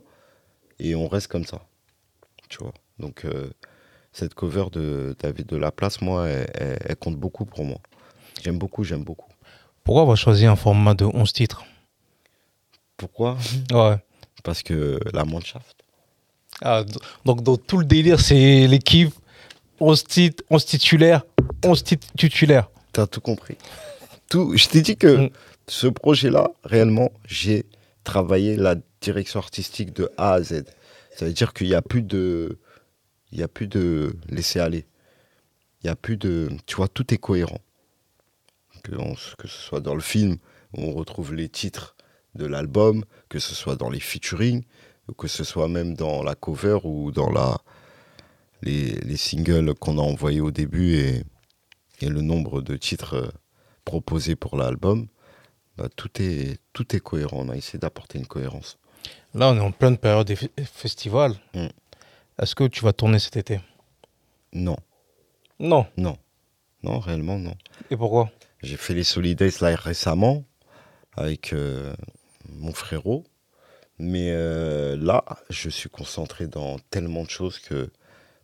[0.79, 1.67] Et on reste comme ça.
[2.49, 2.73] Tu vois.
[2.99, 3.51] Donc, euh,
[4.13, 7.79] cette cover de David de la Place, moi, elle, elle- elle compte beaucoup pour moi.
[8.43, 9.31] J'aime beaucoup, j'aime beaucoup.
[9.85, 11.65] Pourquoi avoir choisi un format de 11 titres?
[12.97, 13.37] Pourquoi?
[13.73, 13.97] Ouais.
[14.45, 15.83] Parce que la Mannschaft.
[16.63, 16.85] Ah,
[17.25, 19.13] donc, dans tout le délire, c'est l'équipe
[19.81, 21.23] 11 titres, 11 titulaires,
[21.65, 22.69] 11 titres titulaires.
[22.93, 23.57] T'as tout compris.
[24.29, 25.31] Tout, je t'ai dit que Mm.
[25.69, 27.65] ce projet-là, réellement, j'ai
[28.05, 30.65] travaillé la direction artistique de A à Z.
[31.17, 32.59] Ça veut dire qu'il n'y a plus de,
[33.33, 34.85] il y a plus de laisser aller.
[35.83, 37.61] Il n'y a plus de, tu vois, tout est cohérent.
[38.83, 40.37] Que, on- que ce soit dans le film
[40.77, 41.97] où on retrouve les titres
[42.35, 44.63] de l'album, que ce soit dans les featuring,
[45.19, 47.59] que ce soit même dans la cover ou dans la,
[48.63, 51.25] les, les singles qu'on a envoyés au début et,
[52.01, 53.29] et le nombre de titres euh,
[53.85, 55.09] proposés pour l'album,
[55.77, 57.39] bah, tout, est, tout est cohérent.
[57.41, 58.79] On a essayé d'apporter une cohérence.
[59.35, 61.35] Là, on est en pleine période des fe- festivals.
[61.55, 61.67] Mm.
[62.41, 63.61] Est-ce que tu vas tourner cet été?
[64.53, 64.77] Non,
[65.59, 65.87] Non.
[65.97, 66.17] non,
[66.83, 67.55] non, réellement non.
[67.91, 68.31] Et pourquoi?
[68.63, 70.45] J'ai fait les Solidays là récemment
[71.17, 71.95] avec euh,
[72.49, 73.25] mon frérot.
[74.01, 77.91] Mais euh, là, je suis concentré dans tellement de choses que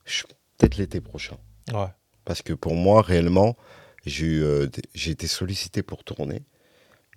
[0.05, 0.25] je-
[0.59, 1.39] peut-être l'été prochain.
[1.73, 1.89] Ouais.
[2.25, 3.57] Parce que pour moi, réellement,
[4.05, 6.43] j'ai eu, euh, été sollicité pour tourner.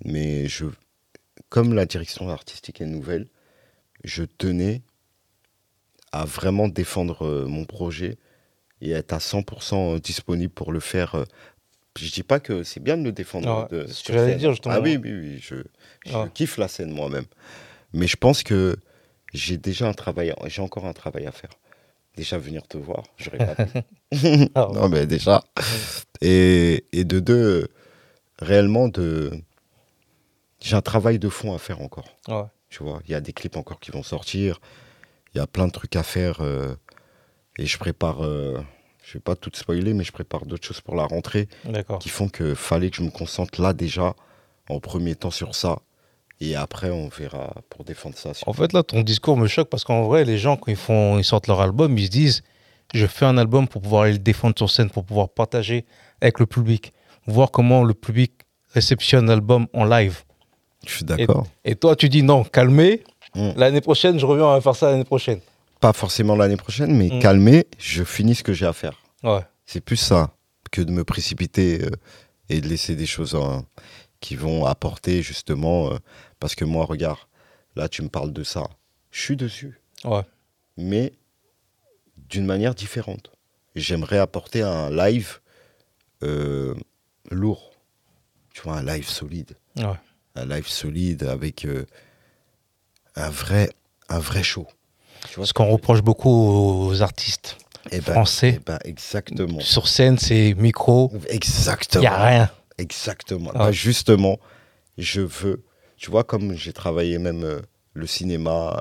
[0.06, 0.66] Mais je,
[1.50, 3.28] comme la direction artistique est nouvelle,
[4.06, 4.82] je tenais
[6.12, 8.18] à vraiment défendre euh, mon projet
[8.82, 11.26] et être à 100% disponible pour le faire.
[12.00, 13.68] Je dis pas que c'est bien de le défendre.
[13.70, 14.76] Ouais, de- ce que j'allais dire, justement.
[14.76, 15.40] Ah oui, oui, oui.
[15.42, 15.56] Je,
[16.06, 17.26] je kiffe la scène moi-même.
[17.94, 18.78] Mais je pense que
[19.34, 21.52] j'ai déjà un travail, j'ai encore un travail à faire.
[22.16, 23.56] Déjà venir te voir, j'aurais pas.
[24.56, 24.68] Ah.
[24.74, 25.44] Non, mais déjà.
[26.22, 27.68] Et, et de deux,
[28.40, 29.32] réellement, de...
[30.62, 32.18] j'ai un travail de fond à faire encore.
[32.28, 32.44] Ouais.
[32.70, 34.60] Tu vois, il y a des clips encore qui vont sortir.
[35.34, 36.42] Il y a plein de trucs à faire.
[36.42, 36.76] euh,
[37.58, 38.60] et je prépare, euh,
[39.04, 42.00] je vais pas tout spoiler, mais je prépare d'autres choses pour la rentrée D'accord.
[42.00, 44.16] qui font que fallait que je me concentre là déjà,
[44.70, 45.80] en premier temps sur ça.
[46.42, 48.32] Et après, on verra pour défendre ça.
[48.46, 51.18] En fait, là, ton discours me choque parce qu'en vrai, les gens, quand ils, font,
[51.20, 52.44] ils sortent leur album, ils se disent
[52.94, 55.86] Je fais un album pour pouvoir aller le défendre sur scène, pour pouvoir partager
[56.22, 56.94] avec le public,
[57.28, 58.32] voir comment le public
[58.74, 60.24] réceptionne l'album en live.
[60.88, 61.46] Je suis d'accord.
[61.66, 63.04] Et toi, tu dis Non, calmez,
[63.36, 63.52] Mm.
[63.58, 65.40] l'année prochaine, je reviens, on va faire ça l'année prochaine.
[65.82, 67.20] Pas forcément l'année prochaine, mais Mm.
[67.20, 68.94] calmer, je finis ce que j'ai à faire.
[69.24, 69.42] Ouais.
[69.68, 70.32] C'est plus ça
[70.72, 71.90] que de me précipiter euh,
[72.50, 73.38] et de laisser des choses
[74.20, 75.92] qui vont apporter justement.
[75.92, 75.98] euh,
[76.40, 77.20] parce que moi, regarde,
[77.76, 78.64] là, tu me parles de ça.
[79.12, 80.22] Je suis dessus, Ouais.
[80.78, 81.14] mais
[82.30, 83.32] d'une manière différente.
[83.76, 85.40] J'aimerais apporter un live
[86.24, 86.76] euh,
[87.32, 87.72] lourd.
[88.54, 89.56] Tu vois, un live solide.
[89.78, 89.86] Ouais.
[90.36, 91.86] Un live solide avec euh,
[93.16, 93.70] un, vrai,
[94.10, 94.68] un vrai show.
[95.28, 97.58] Tu vois Ce qu'on reproche beaucoup aux artistes
[97.92, 98.56] Eh ben, français.
[98.58, 99.60] eh ben, exactement.
[99.60, 102.02] sur scène, c'est micro, il Exactement.
[102.02, 102.52] n'y a rien.
[102.78, 103.52] Exactement.
[103.56, 103.58] Ah.
[103.60, 104.40] Bah, justement,
[104.98, 105.64] je veux,
[106.00, 107.60] tu vois, comme j'ai travaillé même euh,
[107.94, 108.80] le cinéma,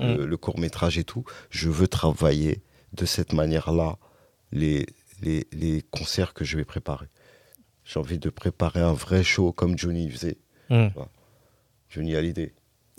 [0.00, 3.96] euh, le, court métrage et tout, je veux travailler de cette manière-là
[4.52, 4.86] les,
[5.20, 7.06] les, les concerts que je vais préparer.
[7.84, 10.38] J'ai envie de préparer un vrai show comme Johnny faisait.
[10.70, 10.88] Hmm.
[11.88, 12.54] Johnny Hallyday.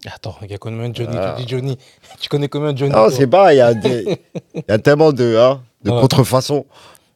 [0.05, 1.35] Attends, il y a combien de Johnny Ah.
[1.37, 1.77] Tu dis Johnny.
[2.19, 3.71] Tu connais combien de Johnny Non, c'est pas, il y, a
[4.67, 6.01] y a tellement de, hein, de Ouais.
[6.01, 6.65] contrefaçons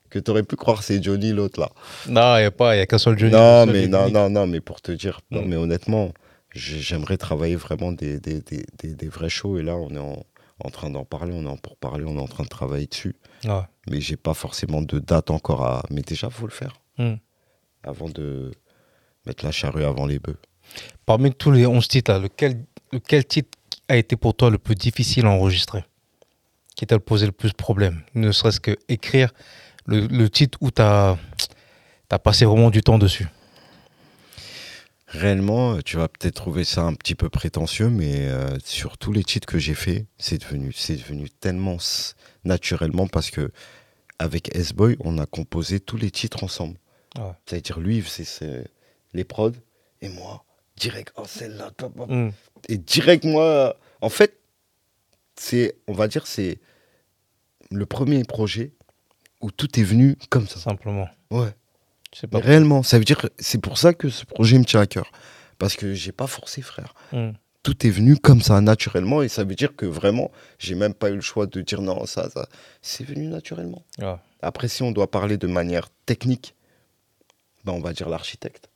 [0.10, 1.70] que tu aurais pu croire c'est Johnny l'autre là.
[2.08, 3.34] Non, il n'y a pas, il y a qu'un seul Johnny.
[3.34, 5.46] Non, mais non, non, non, mais pour te dire, non, Mm.
[5.50, 6.12] mais honnêtement,
[6.56, 10.26] j'aimerais travailler vraiment des, des, des, des, des vrais shows et là, on est en,
[10.64, 12.88] en train d'en parler, on est en pour parler, on est en train de travailler
[12.88, 13.16] dessus.
[13.44, 13.62] Ouais.
[13.90, 15.84] Mais j'ai pas forcément de date encore à.
[15.90, 17.16] Mais déjà, faut le faire Mm.
[17.84, 18.52] avant de
[19.26, 20.38] mettre la charrue avant les bœufs.
[21.06, 22.64] Parmi tous les 11 titres, là, lequel,
[22.94, 23.50] lequel titre
[23.90, 25.84] a été pour toi le plus difficile à enregistrer?
[26.78, 28.02] Qui t'a posé le plus de problèmes?
[28.14, 29.34] Ne serait-ce que écrire
[29.86, 31.18] le, le titre où tu as,
[32.24, 33.28] passé vraiment du temps dessus.
[35.20, 39.12] Réellement, euh, tu vas peut-être trouver ça un petit peu prétentieux, mais euh, sur tous
[39.14, 41.78] les titres que j'ai fait, c'est devenu, c'est devenu tellement
[42.44, 43.52] naturellement parce que
[44.20, 46.78] avec S-Boy, on a composé tous les titres ensemble.
[47.18, 47.32] Ouais.
[47.46, 48.64] C'est-à-dire, lui, ses-
[49.14, 49.52] les prods,
[50.02, 50.44] et moi,
[50.78, 51.72] direct, oh celle-là.
[52.08, 52.30] Mm.
[52.68, 54.40] et direct, moi, en fait,
[55.38, 56.60] c'est, on va dire, c'est
[57.72, 58.74] le premier projet
[59.42, 60.60] où tout est venu comme ça.
[60.60, 61.08] Simplement.
[61.32, 61.54] Ouais.
[62.30, 62.40] Pas.
[62.40, 65.12] réellement, ça veut dire, que c'est pour ça que ce projet me tient à cœur.
[65.58, 66.94] Parce que j'ai pas forcé, frère.
[67.12, 67.32] Mm.
[67.64, 71.10] Tout est venu comme ça, naturellement, et ça veut dire que vraiment, j'ai même pas
[71.10, 72.48] eu le choix de dire non, ça, ça.
[72.82, 73.84] C'est venu naturellement.
[74.00, 74.16] Ouais.
[74.42, 76.56] Après, si on doit parler de manière technique,
[77.64, 78.70] ben on va dire l'architecte.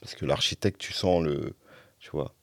[0.00, 1.54] Parce que l'architecte, tu sens le.
[1.98, 2.34] Tu vois.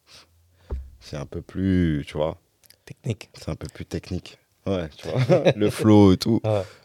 [1.00, 2.04] C'est un peu plus.
[2.06, 2.38] Tu vois.
[2.86, 3.30] Technique.
[3.34, 4.38] C'est un peu plus technique.
[4.66, 5.52] Ouais, tu vois.
[5.56, 6.42] le flow et tout.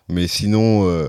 [0.09, 0.89] Mais sinon.
[0.89, 1.09] euh,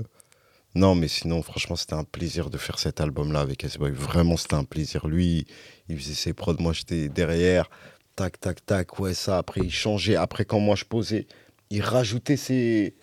[0.78, 3.90] non, mais sinon, franchement, c'était un plaisir de faire cet album-là avec S-Boy.
[3.92, 5.06] Vraiment, c'était un plaisir.
[5.06, 5.46] Lui,
[5.88, 7.68] il faisait ses prods, moi, j'étais derrière.
[8.16, 8.98] Tac, tac, tac.
[8.98, 9.38] Ouais, ça.
[9.38, 10.16] Après, il changeait.
[10.16, 11.26] Après, quand moi, je posais,
[11.70, 12.94] il rajoutait ses.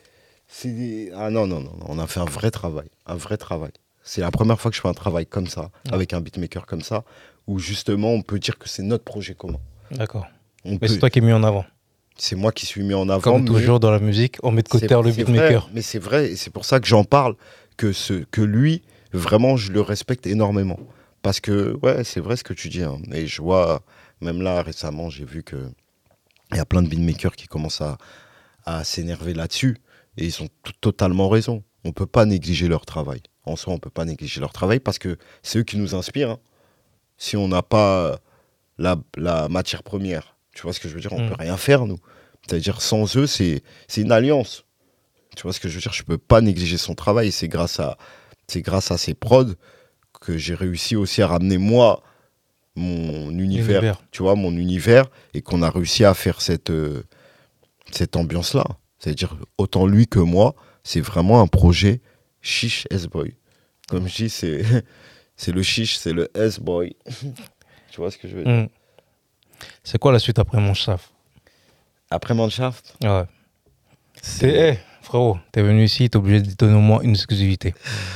[0.47, 1.71] ses- Ah non, non, non.
[1.79, 1.85] non.
[1.89, 2.87] On a fait un vrai travail.
[3.05, 3.71] Un vrai travail.
[4.03, 5.93] C'est la première fois que je fais un travail comme ça, Ouais.
[5.93, 7.03] avec un beatmaker comme ça,
[7.47, 9.59] où justement, on peut dire que c'est notre projet commun.
[9.91, 10.27] D'accord.
[10.63, 11.65] On Mais peut- c'est toi qui es mis en avant.
[12.17, 13.19] C'est moi qui suis mis en avant.
[13.21, 15.61] Comme mais- toujours dans la musique, on met de côté le beatmaker.
[15.63, 17.35] vrai, mais c'est vrai, et c'est pour ça que j'en parle,
[17.77, 18.81] que, ce, que lui,
[19.13, 20.79] vraiment, je le respecte énormément.
[21.21, 22.83] Parce que, ouais, c'est vrai ce que tu dis.
[22.83, 22.99] hein.
[23.11, 23.81] Et je vois,
[24.21, 25.57] même là, récemment, j'ai vu que
[26.51, 27.97] il y a plein de beatmakers qui commencent à,
[28.65, 29.77] à s'énerver là-dessus.
[30.17, 30.47] Et ils ont
[30.81, 31.63] totalement raison.
[31.83, 33.21] On peut pas négliger leur travail.
[33.45, 36.29] En soi, on peut pas négliger leur travail parce que c'est eux qui nous inspirent.
[36.31, 36.39] hein.
[37.17, 38.19] Si on n'a pas
[38.77, 41.29] la, la matière première, tu vois ce que je veux dire, on Mm.
[41.29, 41.97] peut rien faire, nous.
[42.47, 43.63] C'est-à-dire, sans eux, c'est
[43.97, 44.64] une alliance.
[45.35, 45.93] Tu vois ce que je veux dire?
[45.93, 47.31] Je peux pas négliger son travail.
[47.31, 47.97] C'est grâce à,
[48.47, 49.53] c'est grâce à ses prods
[50.21, 52.01] que j'ai réussi aussi à ramener moi
[52.75, 54.01] mon univers, Univers.
[54.11, 57.03] tu vois, mon univers, et qu'on a réussi à faire cette euh,
[57.91, 58.65] cette ambiance-là.
[58.99, 62.01] C'est-à-dire autant lui que moi, c'est vraiment un projet
[62.41, 63.35] chiche S-boy.
[63.87, 64.63] Comme je dis, c'est
[65.37, 66.95] c'est le chiche, c'est le S-boy.
[67.91, 68.53] tu vois ce que je veux dire?
[68.53, 68.69] Mm.
[69.83, 71.11] C'est quoi la suite après mon chef
[72.09, 73.23] Après Manshaft, Ouais.
[74.21, 77.73] C'est, frérot, t'es venu ici, t'es obligé de donner au moins une exclusivité.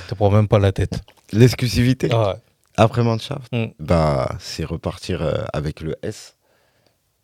[0.09, 0.99] te prends même pas la tête.
[1.31, 2.09] l'exclusivité.
[2.11, 2.35] Ah ouais.
[2.77, 3.65] Après Manshaft, Mm.
[3.79, 6.35] bah, c'est repartir euh, avec le S.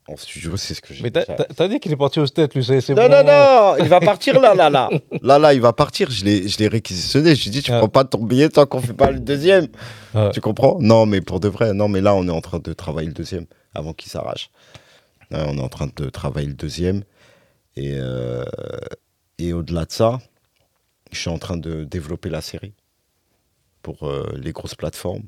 [0.07, 2.63] En studio, c'est ce que j'ai Mais t'as, dit qu'il est parti aux têtes, lui,
[2.63, 3.09] c'est, Non, bon.
[3.09, 4.87] non, non, il va partir là, là, là.
[5.23, 6.11] Là, là, il va partir.
[6.11, 7.33] Je l'ai, réquisitionné.
[7.33, 7.79] Je lui ai dit, tu Ah.
[7.79, 9.67] prends pas ton billet tant qu'on fait pas le deuxième.
[10.13, 10.29] Ouais.
[10.31, 10.77] Tu comprends?
[10.79, 11.73] Non, mais pour de vrai.
[11.73, 14.51] Non, mais là, on est en train de travailler le deuxième avant qu'il s'arrache.
[15.31, 17.01] On est en train de travailler le deuxième.
[17.75, 18.45] Et, euh,
[19.37, 20.19] et au-delà de ça,
[21.11, 22.73] je suis en train de développer la série
[23.81, 25.27] pour euh, les grosses plateformes.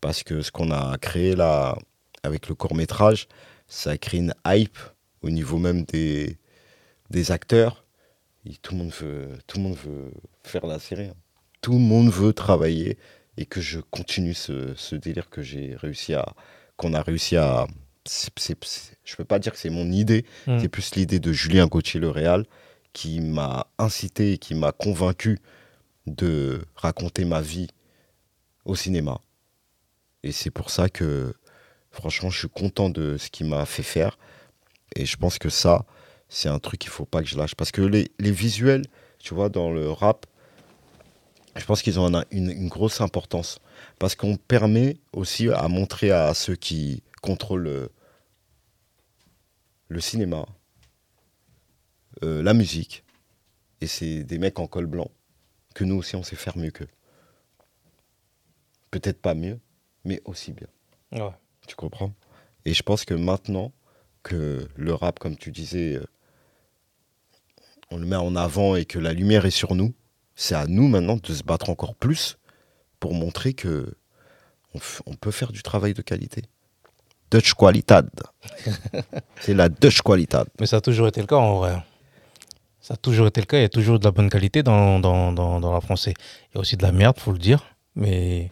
[0.00, 1.76] Parce que ce qu'on a créé là,
[2.22, 3.28] avec le court-métrage,
[3.68, 4.78] ça a créé une hype
[5.22, 6.36] au niveau même des,
[7.10, 7.84] des acteurs.
[8.44, 10.12] Et tout, le monde veut, tout le monde veut
[10.44, 11.06] faire la série.
[11.06, 11.14] hein.
[11.62, 12.96] Tout le monde veut travailler
[13.36, 16.34] et que je continue ce, ce délire que j'ai réussi à.
[16.76, 17.66] qu'on a réussi à.
[19.04, 20.60] je peux pas dire que c'est mon idée, Mm.
[20.60, 22.46] c'est plus l'idée de Julien Gauthier, le Réal,
[22.96, 25.38] qui m'a incité qui m'a convaincu
[26.06, 27.66] de raconter ma vie
[28.64, 29.20] au cinéma.
[30.22, 31.34] Et c'est pour ça que,
[31.90, 34.16] franchement, je suis content de ce qu'il m'a fait faire.
[34.94, 35.84] Et je pense que ça,
[36.30, 37.54] c'est un truc qu'il faut pas que je lâche.
[37.54, 38.86] Parce que les, visuels,
[39.18, 40.24] tu vois, dans le rap,
[41.54, 43.58] je pense qu'ils ont un- une, grosse importance.
[43.98, 47.90] Parce qu'on permet aussi à montrer à ceux qui contrôlent le,
[49.88, 50.46] le cinéma,
[52.22, 53.04] euh, la musique,
[53.80, 55.10] et c'est des mecs en col blanc,
[55.74, 56.88] que nous aussi on sait faire mieux qu'eux.
[58.90, 59.58] Peut-être pas mieux,
[60.04, 60.68] mais aussi bien.
[61.12, 61.34] Ouais.
[61.66, 62.14] Tu comprends?
[62.64, 63.72] Et je pense que maintenant
[64.22, 66.06] que le rap, comme tu disais, euh,
[67.90, 69.94] on le met en avant et que la lumière est sur nous,
[70.34, 72.38] c'est à nous maintenant de se battre encore plus
[72.98, 73.94] pour montrer que
[75.06, 76.42] on peut faire du travail de qualité.
[77.30, 78.10] Dutch qualitad.
[79.40, 80.46] c'est la Dutch qualitad.
[80.60, 81.76] Mais ça a toujours été le cas en vrai.
[82.86, 83.58] Ça a toujours été le cas.
[83.58, 86.14] Il y a toujours de la bonne qualité dans, dans, dans, dans la français.
[86.50, 87.64] Il y a aussi de la merde, faut le dire.
[87.96, 88.50] Mais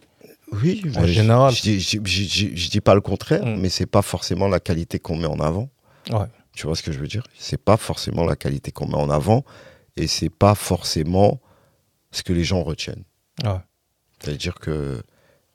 [0.50, 1.52] Oui, En général.
[1.54, 3.60] Je, dis- je, je- je- dis pas le contraire, Mm.
[3.60, 5.68] mais c'est pas forcément la qualité qu'on met en avant.
[6.10, 6.26] ouais.
[6.56, 7.24] Tu vois ce que je veux dire?
[7.38, 9.44] C'est pas forcément la qualité qu'on met en avant
[9.96, 11.40] et c'est pas forcément
[12.12, 13.02] ce que les gens retiennent.
[13.44, 13.58] Ouais.
[14.20, 15.02] C'est-à-dire que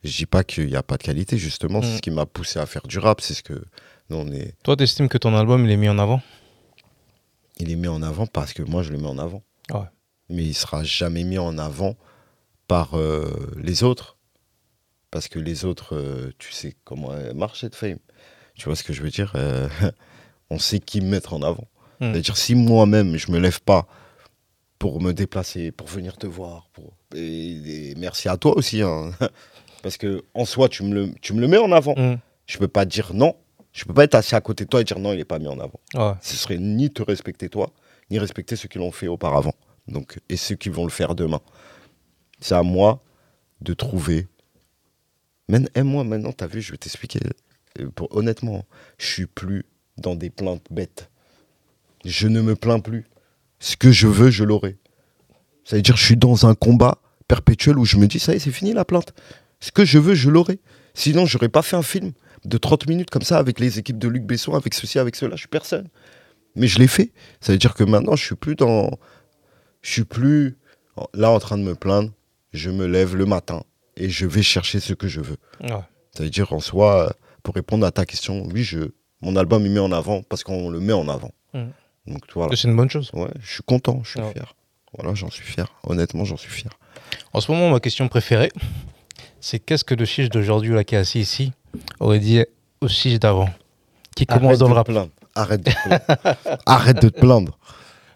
[0.04, 1.96] je dis pas qu'il n'y a pas de qualité, justement, c'est Mm.
[1.98, 3.62] ce qui m'a poussé à faire du rap, c'est ce que
[4.10, 6.22] nous, on est, Toi, tu estimes que ton album, il est mis en avant?
[7.60, 9.44] Il est mis en avant parce que moi je le mets en avant.
[9.74, 9.86] Ouais.
[10.30, 11.96] Mais il sera jamais mis en avant
[12.68, 14.18] par euh, les autres.
[15.12, 17.98] Parce que les autres, euh, tu sais comment marche cette fame.
[18.56, 19.68] Tu vois ce que je veux dire Euh,
[20.52, 21.68] On sait qui mettre en avant.
[22.00, 22.12] Mm.
[22.14, 23.88] C'est-à-dire si moi-même je me lève pas
[24.78, 26.94] pour me déplacer, pour venir te voir, pour...
[27.14, 28.82] et, et merci à toi aussi.
[28.82, 29.12] hein.
[29.84, 31.96] Parce que en soi, tu me le, tu me le mets en avant.
[31.98, 32.18] Mm.
[32.46, 33.36] Je peux pas dire non.
[33.80, 35.40] Je peux pas être assis à côté de toi et dire non, il est pas
[35.40, 36.12] mis en avant Ouais.
[36.22, 37.72] ce serait ni te respecter toi,
[38.12, 39.54] ni respecter ceux qui l'ont fait auparavant.
[39.88, 41.40] Donc, et ceux qui vont le faire demain.
[42.42, 43.02] C'est à moi
[43.62, 44.28] de trouver.
[45.48, 47.20] Men- et moi, maintenant, tu as vu, je vais t'expliquer.
[47.80, 48.66] Euh, pour- Honnêtement,
[48.98, 49.64] je suis plus
[49.98, 51.10] dans des plaintes bêtes.
[52.06, 53.06] Je ne me plains plus.
[53.60, 54.78] Ce que je veux, je l'aurai.
[55.64, 56.98] Ça veut dire je suis dans un combat
[57.30, 59.14] perpétuel où je me dis, ça y est, c'est fini la plainte.
[59.62, 60.60] Ce que je veux, je l'aurai.
[60.94, 62.12] Sinon, j'aurais pas fait un film
[62.46, 65.36] de 30 minutes comme ça avec les équipes de Luc Besson, avec ceci, avec cela.
[65.36, 65.88] Je suis personne.
[66.56, 67.12] Mais je l'ai fait.
[67.42, 68.90] Ça veut dire que maintenant, je suis plus dans.
[69.82, 70.58] Je suis plus
[71.14, 72.12] là en train de me plaindre.
[72.52, 73.64] Je me lève le matin
[73.96, 75.38] et je vais chercher ce que je veux.
[75.62, 75.70] Ouais.
[76.16, 78.80] Ça veut dire en soi, pour répondre à ta question, oui, je,
[79.22, 81.32] mon album il met en avant parce qu'on le met en avant.
[81.54, 81.72] Mhm.
[82.08, 82.56] Donc voilà.
[82.56, 83.12] C'est une bonne chose.
[83.14, 84.32] Ouais, je suis content, je suis Ouais.
[84.34, 84.56] fier.
[84.98, 85.72] Voilà, j'en suis fier.
[85.84, 86.72] Honnêtement, j'en suis fier.
[87.34, 88.52] En ce moment, ma question préférée,
[89.40, 91.52] c'est qu'est-ce que le chiche d'aujourd'hui, là, qui est assis ici,
[92.00, 92.44] aurait dit
[92.82, 93.50] au chiche d'avant
[94.16, 94.88] Qui commence dans le rap.
[94.88, 95.12] plaindre.
[95.36, 96.00] Arrête de te plaindre.
[96.66, 97.60] Arrête de te plaindre.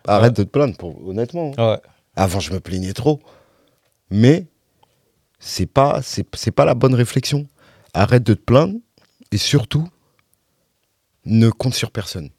[0.07, 1.51] Arrête de te plaindre, pour, honnêtement.
[1.57, 1.79] Ouais.
[2.15, 3.21] Avant, je me plaignais trop.
[4.09, 4.47] Mais
[5.39, 7.47] c'est pas, c'est, c'est pas la bonne réflexion.
[7.93, 8.75] Arrête de te plaindre
[9.31, 9.87] et surtout,
[11.25, 12.29] ne compte sur personne.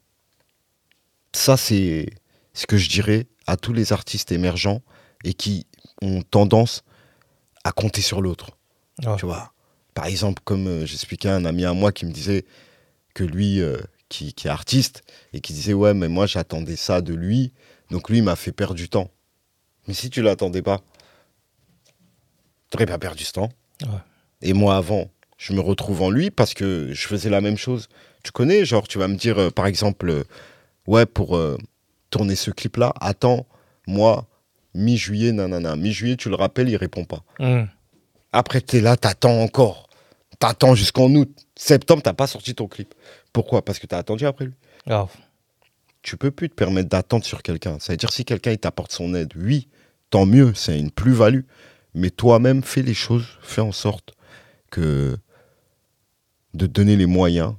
[1.32, 2.06] Ça, c'est
[2.52, 4.82] ce que je dirais à tous les artistes émergents
[5.24, 5.66] et qui
[6.02, 6.82] ont tendance
[7.64, 8.50] à compter sur l'autre.
[9.04, 9.16] Ouais.
[9.16, 9.52] Tu vois
[9.94, 12.44] Par exemple, comme euh, j'expliquais à un ami à moi qui me disait
[13.14, 13.78] que lui, euh,
[14.08, 15.02] qui, qui est artiste,
[15.32, 17.52] et qui disait Ouais, mais moi j'attendais ça de lui,
[17.90, 19.10] donc lui il m'a fait perdre du temps.
[19.86, 20.80] Mais si tu l'attendais pas,
[22.70, 23.50] tu n'aurais pas perdu ce temps.
[23.82, 23.88] Ouais.
[24.42, 27.88] Et moi avant, je me retrouve en lui parce que je faisais la même chose.
[28.22, 30.24] Tu connais, genre, tu vas me dire, euh, par exemple, euh,
[30.86, 31.58] ouais, pour euh,
[32.10, 33.46] tourner ce clip-là, attends,
[33.86, 34.26] moi,
[34.74, 35.76] mi-juillet, nanana.
[35.76, 37.22] Mi-juillet, tu le rappelles, il répond pas.
[37.38, 37.64] Mm.
[38.34, 39.88] Après, tu es là, t'attends encore.
[40.40, 41.30] T'attends jusqu'en août.
[41.54, 42.92] Septembre, t'as pas sorti ton clip.
[43.32, 43.64] Pourquoi?
[43.64, 44.54] Parce que t'as attendu après lui.
[44.88, 45.12] Grave.
[46.02, 47.78] Tu peux plus te permettre d'attendre sur quelqu'un.
[47.78, 49.68] Ça veut dire si quelqu'un il t'apporte son aide, oui,
[50.10, 51.42] tant mieux, c'est une plus-value.
[51.94, 54.14] Mais toi-même, fais les choses, fais en sorte
[54.72, 55.16] que
[56.54, 57.54] de donner les moyens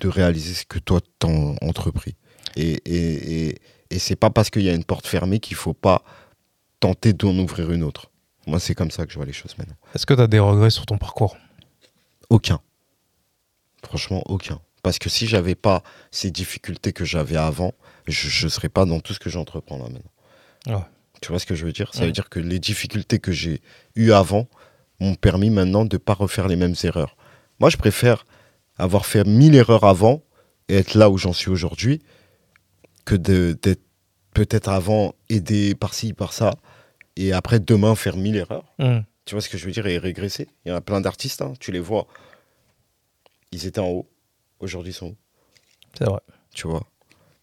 [0.00, 1.28] de réaliser ce que toi t'as
[1.60, 2.16] entrepris.
[2.56, 3.58] Et, et, et,
[3.90, 6.02] et c'est pas parce qu'il y a une porte fermée qu'il faut pas
[6.80, 8.10] tenter d'en ouvrir une autre.
[8.46, 9.76] Moi, c'est comme ça que je vois les choses maintenant.
[9.94, 11.36] Est-ce que tu as des regrets sur ton parcours?
[12.30, 12.60] Aucun.
[13.84, 14.60] Franchement, aucun.
[14.82, 17.72] Parce que si j'avais pas ces difficultés que j'avais avant,
[18.06, 20.76] je ne serais pas dans tout ce que j'entreprends là maintenant.
[20.78, 20.84] Ouais.
[21.22, 21.90] Tu vois ce que je veux dire?
[21.94, 22.06] Ça Ouais.
[22.06, 23.62] veut dire que les difficultés que j'ai
[23.96, 24.46] eues avant
[25.00, 27.16] m'ont permis maintenant de ne pas refaire les mêmes erreurs.
[27.60, 28.26] Moi, je préfère
[28.76, 30.22] avoir fait mille erreurs avant
[30.68, 32.02] et être là où j'en suis aujourd'hui
[33.04, 33.82] que d'être
[34.34, 36.54] peut-être avant aidé par-ci, par-ça
[37.16, 38.64] et après demain faire mille erreurs.
[38.78, 38.98] Mm.
[39.24, 39.86] Tu vois ce que je veux dire?
[39.86, 40.48] Et régresser.
[40.64, 42.06] Il y en a plein d'artistes, hein, tu les vois.
[43.52, 44.08] Ils étaient en haut.
[44.60, 45.16] Aujourd'hui, ils sont où?
[45.98, 46.20] C'est vrai.
[46.54, 46.84] Tu vois?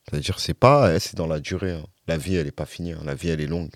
[0.09, 0.93] C'est-à-dire, c'est pas.
[0.93, 1.71] eh, C'est dans la durée.
[1.71, 1.83] hein.
[2.07, 2.91] La vie, elle n'est pas finie.
[2.93, 3.01] hein.
[3.05, 3.71] La vie, elle est longue.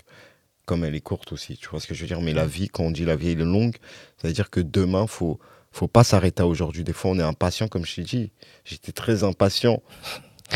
[0.66, 1.56] Comme elle est courte aussi.
[1.56, 2.20] Tu vois ce que je veux dire?
[2.20, 3.76] Mais la vie, quand on dit la vie, elle est longue,
[4.20, 5.38] ça veut dire que demain, faut
[5.70, 6.84] faut pas s'arrêter à aujourd'hui.
[6.84, 8.32] Des fois, on est impatient, comme je t'ai dit.
[8.64, 9.82] J'étais très impatient.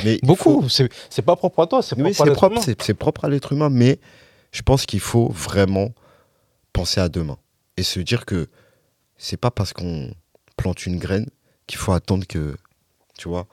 [0.05, 0.62] Mais Beaucoup.
[0.62, 2.74] faut- C'est pas propre à toi, c'est oui, propre à l'être humain.
[2.81, 3.98] c'est propre à l'être humain, mais
[4.53, 5.93] je pense qu'il faut vraiment
[6.73, 7.39] penser à demain
[7.77, 8.49] et se dire que
[9.17, 10.13] c'est pas parce qu'on
[10.57, 11.27] plante une graine
[11.67, 12.57] qu'il faut attendre que,
[13.19, 13.47] tu vois,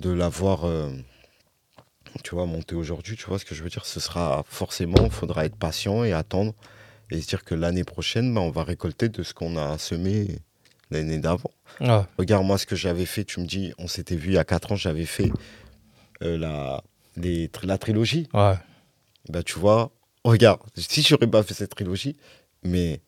[0.00, 0.90] de l'avoir, euh,
[2.22, 3.16] tu vois, monter aujourd'hui.
[3.16, 6.12] Tu vois ce que je veux dire Ce sera forcément, il faudra être patient et
[6.12, 6.54] attendre
[7.10, 10.38] et se dire que l'année prochaine, ben, on va récolter de ce qu'on a semé
[10.90, 11.50] l'année d'avant.
[12.18, 14.44] Regarde, moi, ce que j'avais fait, tu me dis, on s'était vu il y a
[14.44, 15.30] 4 ans, j'avais fait
[16.22, 16.82] euh, la,
[17.16, 18.28] les la trilogie.
[18.32, 18.54] Ouais.
[19.28, 19.90] Bah, tu vois,
[20.24, 22.16] regarde, si j'aurais pas fait cette trilogie,
[22.62, 23.00] mais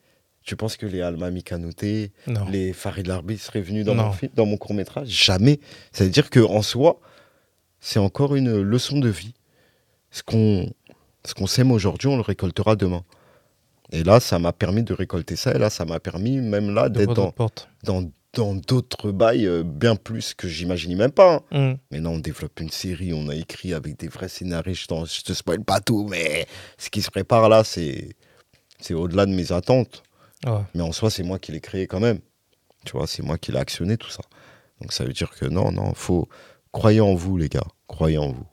[0.43, 2.47] tu penses que les Alma Mikanouté, Non.
[2.49, 4.05] les Farid Larbi seraient venus dans Non.
[4.05, 5.09] mon, film, dans mon court-métrage?
[5.09, 5.61] Jamais.
[5.93, 7.01] Ça veut dire qu'en soi,
[7.81, 9.35] c'est encore une leçon de vie.
[10.11, 10.73] ce qu'on
[11.27, 13.03] ce qu'on sème aujourd'hui, on le récoltera demain.
[13.91, 15.53] Et là, ça m'a permis de récolter ça.
[15.53, 17.35] Et là, ça m'a permis, même là, d'être dans,
[17.83, 21.43] dans, dans d'autres bails euh, bien plus que j'imaginais même pas.
[21.51, 21.73] Hein.
[21.73, 21.79] Mm.
[21.91, 24.75] Mais non, on développe une série, on a écrit avec des vrais scénarios.
[24.75, 26.47] Je, te spoil pas tout, mais
[26.79, 28.11] ce qui se prépare là, c'est
[28.79, 30.03] c'est au-delà de mes attentes.
[30.45, 30.61] Ouais.
[30.75, 32.21] Mais en soi, c'est moi qui l'ai créé quand même.
[32.85, 34.23] Tu vois, c'est moi qui l'ai actionné tout ça.
[34.81, 36.29] Donc ça veut dire que non, non, faut
[36.73, 38.47] croyez en vous les gars, croyez en vous.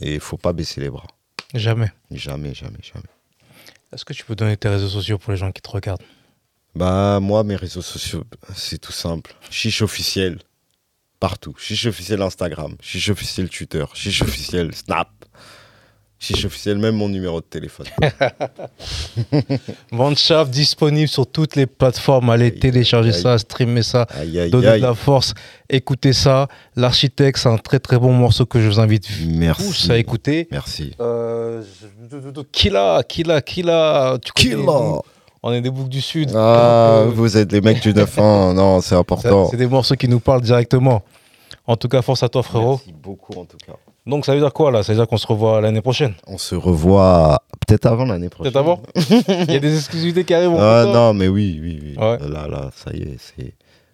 [0.00, 1.06] Et il faut pas baisser les bras.
[1.52, 1.92] Jamais.
[2.10, 3.04] Jamais, jamais, jamais.
[3.92, 6.02] Est-ce que tu peux donner tes réseaux sociaux pour les gens qui te regardent?
[6.74, 9.34] Bah moi, mes réseaux sociaux, c'est tout simple.
[9.50, 10.38] Chiche officiel,
[11.20, 11.54] partout.
[11.58, 15.08] Chiche officiel Instagram, chiche officiel Twitter, chiche officiel Snap,
[16.18, 17.86] chiche officiel même mon numéro de téléphone.
[19.92, 22.28] Mannschaft disponible sur toutes les plateformes.
[22.30, 23.22] Allez Aïe, télécharger aïe.
[23.22, 25.32] ça, streamer ça, Aïe donner de la force,
[25.70, 26.48] écoutez ça.
[26.74, 29.92] L'architecte, c'est un très très bon morceau que je vous invite tous Merci.
[29.92, 30.48] à écouter.
[30.50, 30.92] Merci.
[31.00, 31.62] Euh,
[32.50, 34.18] Killa, Killa, Killa.
[34.34, 35.04] Tu boucs
[35.46, 36.30] On est des boucs du Sud.
[36.34, 39.46] Ah, Donc, euh, vous êtes les mecs du 9-1, non, c'est important.
[39.50, 41.02] c'est des morceaux qui nous parlent directement.
[41.66, 42.80] En tout cas, force à toi, frérot.
[42.86, 43.74] Merci beaucoup en tout cas.
[44.06, 44.82] Donc, ça veut dire quoi là?
[44.82, 46.14] Ça veut dire qu'on se revoit l'année prochaine?
[46.26, 48.54] On se revoit peut-être avant l'année prochaine.
[48.54, 48.82] Peut-être avant?
[49.46, 50.56] Il y a des exclusivités qui arrivent.
[50.58, 51.94] Ah non, mais oui, oui, oui.
[51.98, 52.18] Ouais.
[52.26, 53.52] Là, là, ça y est, c'est.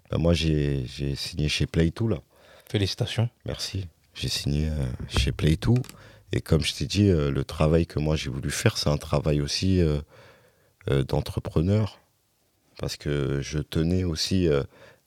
[0.09, 0.85] Bah, moi, j'ai
[1.17, 2.19] signé chez Play2 là.
[2.71, 3.29] Félicitations.
[3.45, 3.89] Merci.
[4.15, 5.77] J'ai signé euh, chez Play2.
[6.33, 8.99] Et comme je t'ai dit, euh, le travail que moi j'ai voulu faire, c'est un
[8.99, 10.01] travail aussi euh,
[10.89, 12.01] d'entrepreneur.
[12.81, 14.63] Parce que je tenais aussi euh,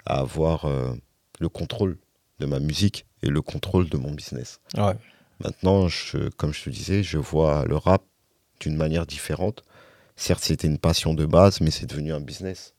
[0.05, 0.93] à avoir euh,
[1.39, 1.97] le contrôle
[2.39, 4.59] de ma musique et le contrôle de mon business.
[4.77, 4.93] Ouais.
[5.39, 8.03] Maintenant, je, comme je te disais, je vois le rap
[8.59, 9.63] d'une manière différente.
[10.15, 12.75] Certes, c'était une passion de base, mais c'est devenu un business.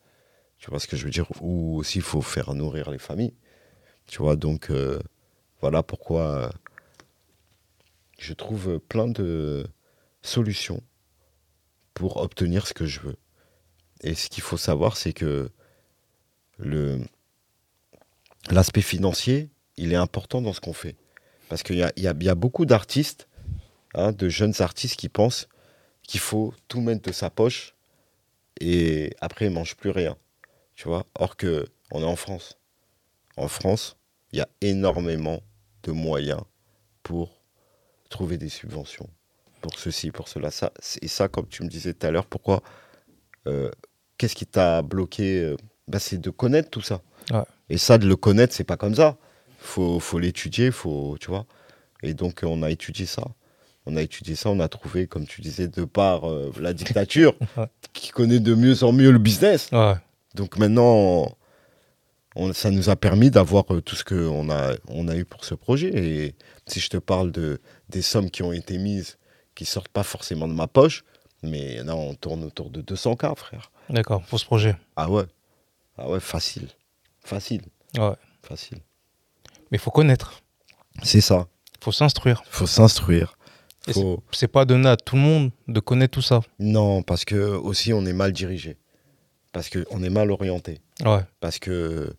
[0.59, 1.27] Tu vois ce que je veux dire?
[1.41, 3.35] Ou aussi, il faut faire nourrir les familles.
[4.07, 5.01] Tu vois, donc euh,
[5.61, 6.49] voilà pourquoi euh,
[8.19, 9.67] je trouve plein de
[10.23, 10.83] solutions
[11.95, 13.17] pour obtenir ce que je veux.
[14.03, 15.51] Et ce qu'il faut savoir, c'est que
[16.59, 17.01] le
[18.51, 20.97] l'aspect financier, il est important dans ce qu'on fait.
[21.49, 23.29] Parce qu'il y a, beaucoup d'artistes,
[23.95, 25.49] hein, de jeunes artistes qui pensent
[26.03, 27.75] qu'il faut tout mettre de sa poche
[28.61, 30.17] et après ils ne mangent plus rien.
[30.75, 31.07] Tu vois?
[31.15, 32.59] Or que on est en France.
[33.37, 33.97] En France,
[34.33, 35.43] il y a énormément
[35.83, 36.41] de moyens
[37.03, 37.41] pour
[38.11, 39.09] trouver des subventions.
[39.65, 40.51] Pour ceci, pour cela.
[40.51, 42.63] Ça, et ça, comme tu me disais tout à l'heure, pourquoi
[43.47, 43.71] euh,
[44.19, 45.57] Qu'est-ce qui t'a bloqué euh,
[45.89, 47.01] bah, C'est de connaître tout ça.
[47.31, 47.43] Ouais.
[47.71, 49.17] Et ça, de le connaître, c'est pas comme ça.
[49.59, 51.47] Faut, faut l'étudier, faut, tu vois.
[52.03, 53.25] Et donc, on a étudié ça.
[53.87, 57.35] On a étudié ça, on a trouvé, comme tu disais, de par euh, la dictature,
[57.95, 59.71] qui connaît de mieux en mieux le business.
[59.73, 59.95] Ouais.
[60.35, 61.27] Donc maintenant,
[62.37, 65.55] on- ça nous a permis d'avoir tout ce qu'on a, on a eu pour ce
[65.55, 65.91] projet.
[65.95, 66.35] Et
[66.67, 69.17] si je te parle de, des sommes qui ont été mises,
[69.55, 71.05] qui sortent pas forcément de ma poche,
[71.43, 73.71] mais là, on tourne autour de 200K, frère.
[73.91, 74.77] D'accord, pour ce projet.
[74.97, 75.25] Ah ouais
[75.99, 76.69] Ah ouais, facile.
[77.21, 77.63] Facile.
[77.97, 78.15] Ouais.
[78.43, 78.79] Facile.
[79.71, 80.43] Mais il faut connaître.
[81.03, 81.47] C'est ça.
[81.79, 82.43] Il faut s'instruire.
[82.49, 83.37] faut s'instruire.
[83.93, 84.23] Faut...
[84.33, 86.41] C'est pas donné à tout le monde de connaître tout ça.
[86.59, 88.79] Non, parce que aussi, on est mal dirigé.
[89.53, 90.81] Parce qu'on est mal orienté.
[91.05, 91.25] Ouais.
[91.41, 92.15] parce que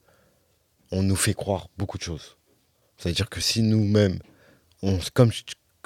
[0.91, 2.37] on nous fait croire beaucoup de choses.
[2.97, 4.19] C'est-à-dire que si nous-mêmes,
[4.81, 5.31] on, comme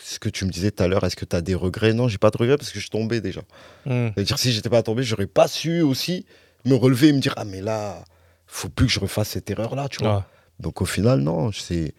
[0.02, 1.94] ce que tu me disais tout à l'heure, est-ce que tu as des regrets?
[1.94, 3.42] Non, j'ai pas de regrets parce que je suis tombé déjà.
[3.86, 4.10] Hmm.
[4.14, 6.26] C'est-à-dire si j'étais pas tombé, j'aurais pas su aussi
[6.66, 8.04] me relever et me dire ah mais là,
[8.48, 10.18] faut plus que je refasse cette erreur-là, tu vois.
[10.18, 10.24] Ouais.
[10.60, 11.94] Donc au final, non, c'est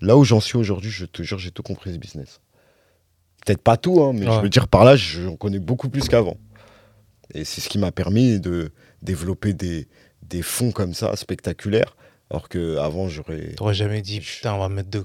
[0.00, 0.90] là où j'en suis aujourd'hui.
[0.90, 2.40] Je te jure, j'ai tout compris ce business.
[3.44, 6.36] Peut-être pas tout, hein, mais je veux dire par là, j'en connais beaucoup plus qu'avant.
[7.34, 8.72] Et c'est ce qui m'a permis de
[9.02, 9.86] développer des,
[10.22, 11.96] des fonds comme ça spectaculaires.
[12.30, 13.54] Alors qu'avant, j'aurais.
[13.56, 15.02] T'aurais jamais dit, putain, on va mettre de...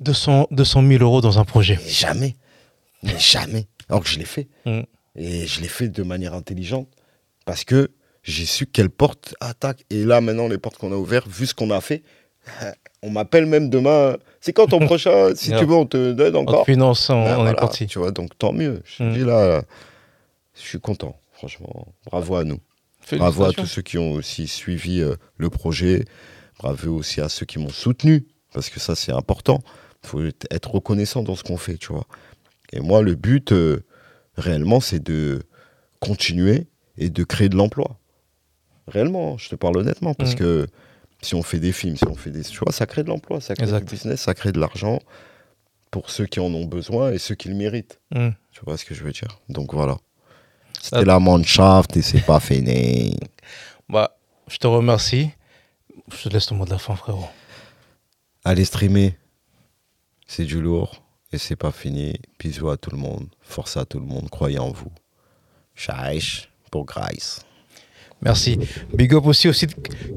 [0.00, 1.78] 200, 200 000 euros dans un projet.
[1.84, 2.36] Mais jamais.
[3.02, 3.66] Mais jamais.
[3.88, 4.48] Alors que je l'ai fait.
[4.66, 4.80] Mm.
[5.16, 6.88] Et je l'ai fait de manière intelligente.
[7.46, 7.90] Parce que
[8.22, 9.84] j'ai su quelle porte attaque.
[9.90, 12.02] Et là, maintenant, les portes qu'on a ouvertes, vu ce qu'on a fait,
[13.02, 14.16] on m'appelle même demain.
[14.40, 16.64] C'est quand ton prochain Si tu veux, on te donne encore.
[16.66, 17.86] finance, on, Ben on est voilà, parti.
[17.86, 18.82] Tu vois, donc tant mieux.
[18.84, 19.12] Je Mm.
[19.12, 19.62] dis là,
[20.54, 21.16] je suis content.
[21.32, 22.58] Franchement, bravo à nous.
[23.12, 26.04] Bravo à tous ceux qui ont aussi suivi euh, le projet.
[26.58, 29.60] Bravo aussi à ceux qui m'ont soutenu, parce que ça, c'est important.
[30.04, 32.06] Il faut être reconnaissant dans ce qu'on fait, tu vois.
[32.72, 33.84] Et moi, le but, euh,
[34.36, 35.42] réellement, c'est de
[36.00, 37.98] continuer et de créer de l'emploi.
[38.88, 40.36] Réellement, je te parle honnêtement, parce Mm.
[40.38, 40.66] que
[41.22, 42.42] si on fait des films, si on fait des...
[42.42, 43.84] Tu vois, ça crée de l'emploi, ça crée Exact.
[43.86, 44.98] du business, ça crée de l'argent
[45.90, 48.00] pour ceux qui en ont besoin et ceux qui le méritent.
[48.12, 48.30] Hmm.
[48.52, 49.40] Tu vois ce que je veux dire?
[49.48, 49.96] Donc voilà.
[50.80, 53.16] C'était la Mannschaft et c'est pas fini.
[53.88, 54.16] Bah,
[54.48, 55.30] je te remercie.
[56.12, 57.28] Je te laisse le mot de la fin, frérot.
[58.44, 59.16] Allez streamer.
[60.26, 61.02] C'est du lourd.
[61.32, 62.14] et c'est pas fini.
[62.38, 64.90] Bisous à tout le monde, force à tout le monde, croyez en vous.
[65.74, 67.44] Chaïch pour Grace.
[68.22, 68.58] Merci.
[68.92, 69.66] Big up aussi aussi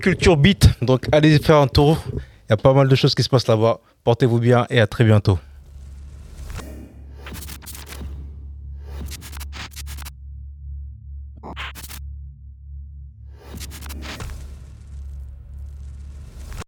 [0.02, 0.68] Culture Beat.
[0.82, 2.04] Donc allez faire un tour.
[2.14, 3.80] Il y a pas mal de choses qui se passent là-bas.
[4.04, 5.40] Portez-vous bien et à très bientôt.